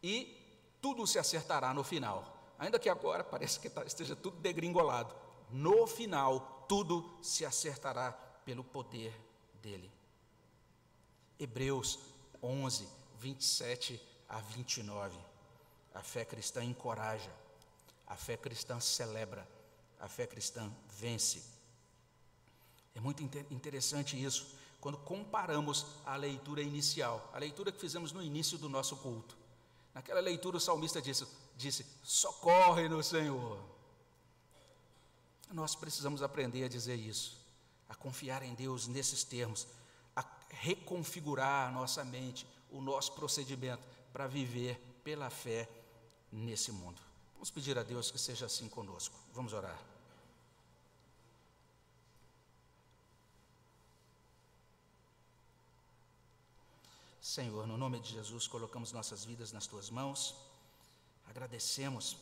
E 0.01 0.35
tudo 0.81 1.07
se 1.07 1.17
acertará 1.17 1.73
no 1.73 1.83
final. 1.83 2.37
Ainda 2.59 2.79
que 2.79 2.89
agora 2.89 3.23
pareça 3.25 3.59
que 3.59 3.69
tá, 3.69 3.83
esteja 3.83 4.15
tudo 4.15 4.37
degringolado. 4.37 5.15
No 5.49 5.87
final, 5.87 6.65
tudo 6.67 7.17
se 7.21 7.45
acertará 7.45 8.11
pelo 8.43 8.63
poder 8.63 9.13
dele. 9.61 9.91
Hebreus 11.39 11.99
11, 12.41 12.87
27 13.19 14.01
a 14.27 14.39
29. 14.39 15.17
A 15.93 16.01
fé 16.01 16.25
cristã 16.25 16.63
encoraja, 16.63 17.31
a 18.05 18.15
fé 18.15 18.37
cristã 18.37 18.79
celebra, 18.79 19.47
a 19.99 20.07
fé 20.07 20.27
cristã 20.27 20.71
vence. 20.97 21.43
É 22.95 22.99
muito 22.99 23.21
interessante 23.51 24.21
isso, 24.21 24.55
quando 24.79 24.97
comparamos 24.97 25.85
a 26.05 26.15
leitura 26.15 26.61
inicial, 26.61 27.29
a 27.33 27.39
leitura 27.39 27.71
que 27.71 27.79
fizemos 27.79 28.11
no 28.11 28.21
início 28.21 28.57
do 28.57 28.69
nosso 28.69 28.95
culto. 28.97 29.37
Naquela 29.93 30.19
leitura, 30.19 30.57
o 30.57 30.59
salmista 30.59 31.01
disse: 31.01 31.27
disse 31.55 31.85
socorre 32.03 32.87
no 32.87 33.03
Senhor. 33.03 33.59
Nós 35.51 35.75
precisamos 35.75 36.21
aprender 36.21 36.63
a 36.63 36.69
dizer 36.69 36.95
isso, 36.95 37.37
a 37.87 37.95
confiar 37.95 38.43
em 38.43 38.53
Deus 38.53 38.87
nesses 38.87 39.23
termos, 39.23 39.67
a 40.15 40.23
reconfigurar 40.49 41.69
a 41.69 41.71
nossa 41.71 42.03
mente, 42.03 42.45
o 42.69 42.81
nosso 42.81 43.13
procedimento 43.13 43.83
para 44.11 44.27
viver 44.27 44.79
pela 45.03 45.29
fé 45.29 45.69
nesse 46.31 46.71
mundo. 46.71 47.01
Vamos 47.37 47.51
pedir 47.51 47.77
a 47.77 47.83
Deus 47.83 48.09
que 48.09 48.17
seja 48.17 48.47
assim 48.47 48.67
conosco. 48.67 49.15
Vamos 49.31 49.53
orar. 49.53 49.79
Senhor, 57.21 57.67
no 57.67 57.77
nome 57.77 57.99
de 57.99 58.13
Jesus, 58.13 58.47
colocamos 58.47 58.91
nossas 58.91 59.23
vidas 59.23 59.51
nas 59.51 59.67
tuas 59.67 59.91
mãos. 59.91 60.35
Agradecemos 61.29 62.17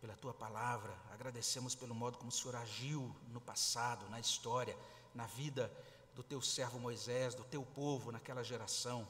pela 0.00 0.16
tua 0.16 0.34
palavra, 0.34 0.92
agradecemos 1.12 1.76
pelo 1.76 1.94
modo 1.94 2.18
como 2.18 2.30
o 2.30 2.32
Senhor 2.32 2.56
agiu 2.56 3.14
no 3.28 3.40
passado, 3.40 4.08
na 4.08 4.18
história, 4.18 4.76
na 5.14 5.26
vida 5.26 5.72
do 6.16 6.24
teu 6.24 6.42
servo 6.42 6.80
Moisés, 6.80 7.36
do 7.36 7.44
teu 7.44 7.62
povo 7.62 8.10
naquela 8.10 8.42
geração. 8.42 9.06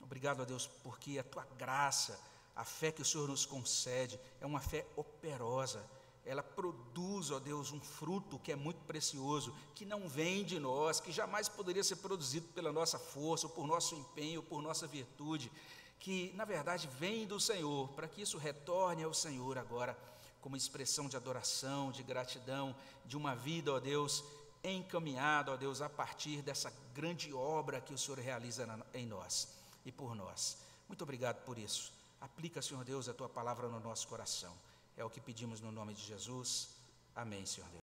Obrigado 0.00 0.42
a 0.42 0.44
Deus, 0.44 0.68
porque 0.84 1.18
a 1.18 1.24
tua 1.24 1.44
graça, 1.58 2.20
a 2.56 2.64
fé 2.64 2.92
que 2.92 3.02
o 3.02 3.04
Senhor 3.04 3.28
nos 3.28 3.44
concede, 3.44 4.18
é 4.40 4.46
uma 4.46 4.60
fé 4.60 4.86
operosa. 4.96 5.84
Ela 6.24 6.42
produz, 6.42 7.30
ó 7.30 7.38
Deus, 7.38 7.72
um 7.72 7.80
fruto 7.80 8.38
que 8.38 8.52
é 8.52 8.56
muito 8.56 8.80
precioso, 8.84 9.54
que 9.74 9.84
não 9.84 10.08
vem 10.08 10.44
de 10.44 10.58
nós, 10.58 11.00
que 11.00 11.12
jamais 11.12 11.48
poderia 11.48 11.84
ser 11.84 11.96
produzido 11.96 12.46
pela 12.48 12.72
nossa 12.72 12.98
força, 12.98 13.46
ou 13.46 13.52
por 13.52 13.66
nosso 13.66 13.94
empenho, 13.94 14.40
ou 14.40 14.46
por 14.46 14.62
nossa 14.62 14.86
virtude, 14.86 15.50
que 15.98 16.32
na 16.34 16.44
verdade 16.44 16.88
vem 16.98 17.26
do 17.26 17.40
Senhor, 17.40 17.88
para 17.88 18.08
que 18.08 18.22
isso 18.22 18.38
retorne 18.38 19.02
ao 19.02 19.12
Senhor 19.12 19.58
agora, 19.58 19.98
como 20.40 20.56
expressão 20.56 21.08
de 21.08 21.16
adoração, 21.16 21.90
de 21.90 22.02
gratidão, 22.02 22.76
de 23.06 23.16
uma 23.16 23.34
vida, 23.34 23.72
ó 23.72 23.80
Deus, 23.80 24.22
encaminhada, 24.62 25.52
ó 25.52 25.56
Deus, 25.56 25.80
a 25.80 25.88
partir 25.88 26.42
dessa 26.42 26.70
grande 26.94 27.32
obra 27.32 27.80
que 27.80 27.94
o 27.94 27.98
Senhor 27.98 28.18
realiza 28.18 28.66
em 28.92 29.06
nós 29.06 29.48
e 29.84 29.90
por 29.90 30.14
nós. 30.14 30.58
Muito 30.88 31.02
obrigado 31.02 31.42
por 31.44 31.58
isso. 31.58 31.93
Aplica, 32.24 32.62
Senhor 32.62 32.82
Deus, 32.84 33.06
a 33.06 33.12
tua 33.12 33.28
palavra 33.28 33.68
no 33.68 33.78
nosso 33.80 34.08
coração. 34.08 34.54
É 34.96 35.04
o 35.04 35.10
que 35.10 35.20
pedimos 35.20 35.60
no 35.60 35.70
nome 35.70 35.92
de 35.92 36.02
Jesus. 36.02 36.70
Amém, 37.14 37.44
Senhor 37.44 37.68
Deus. 37.68 37.82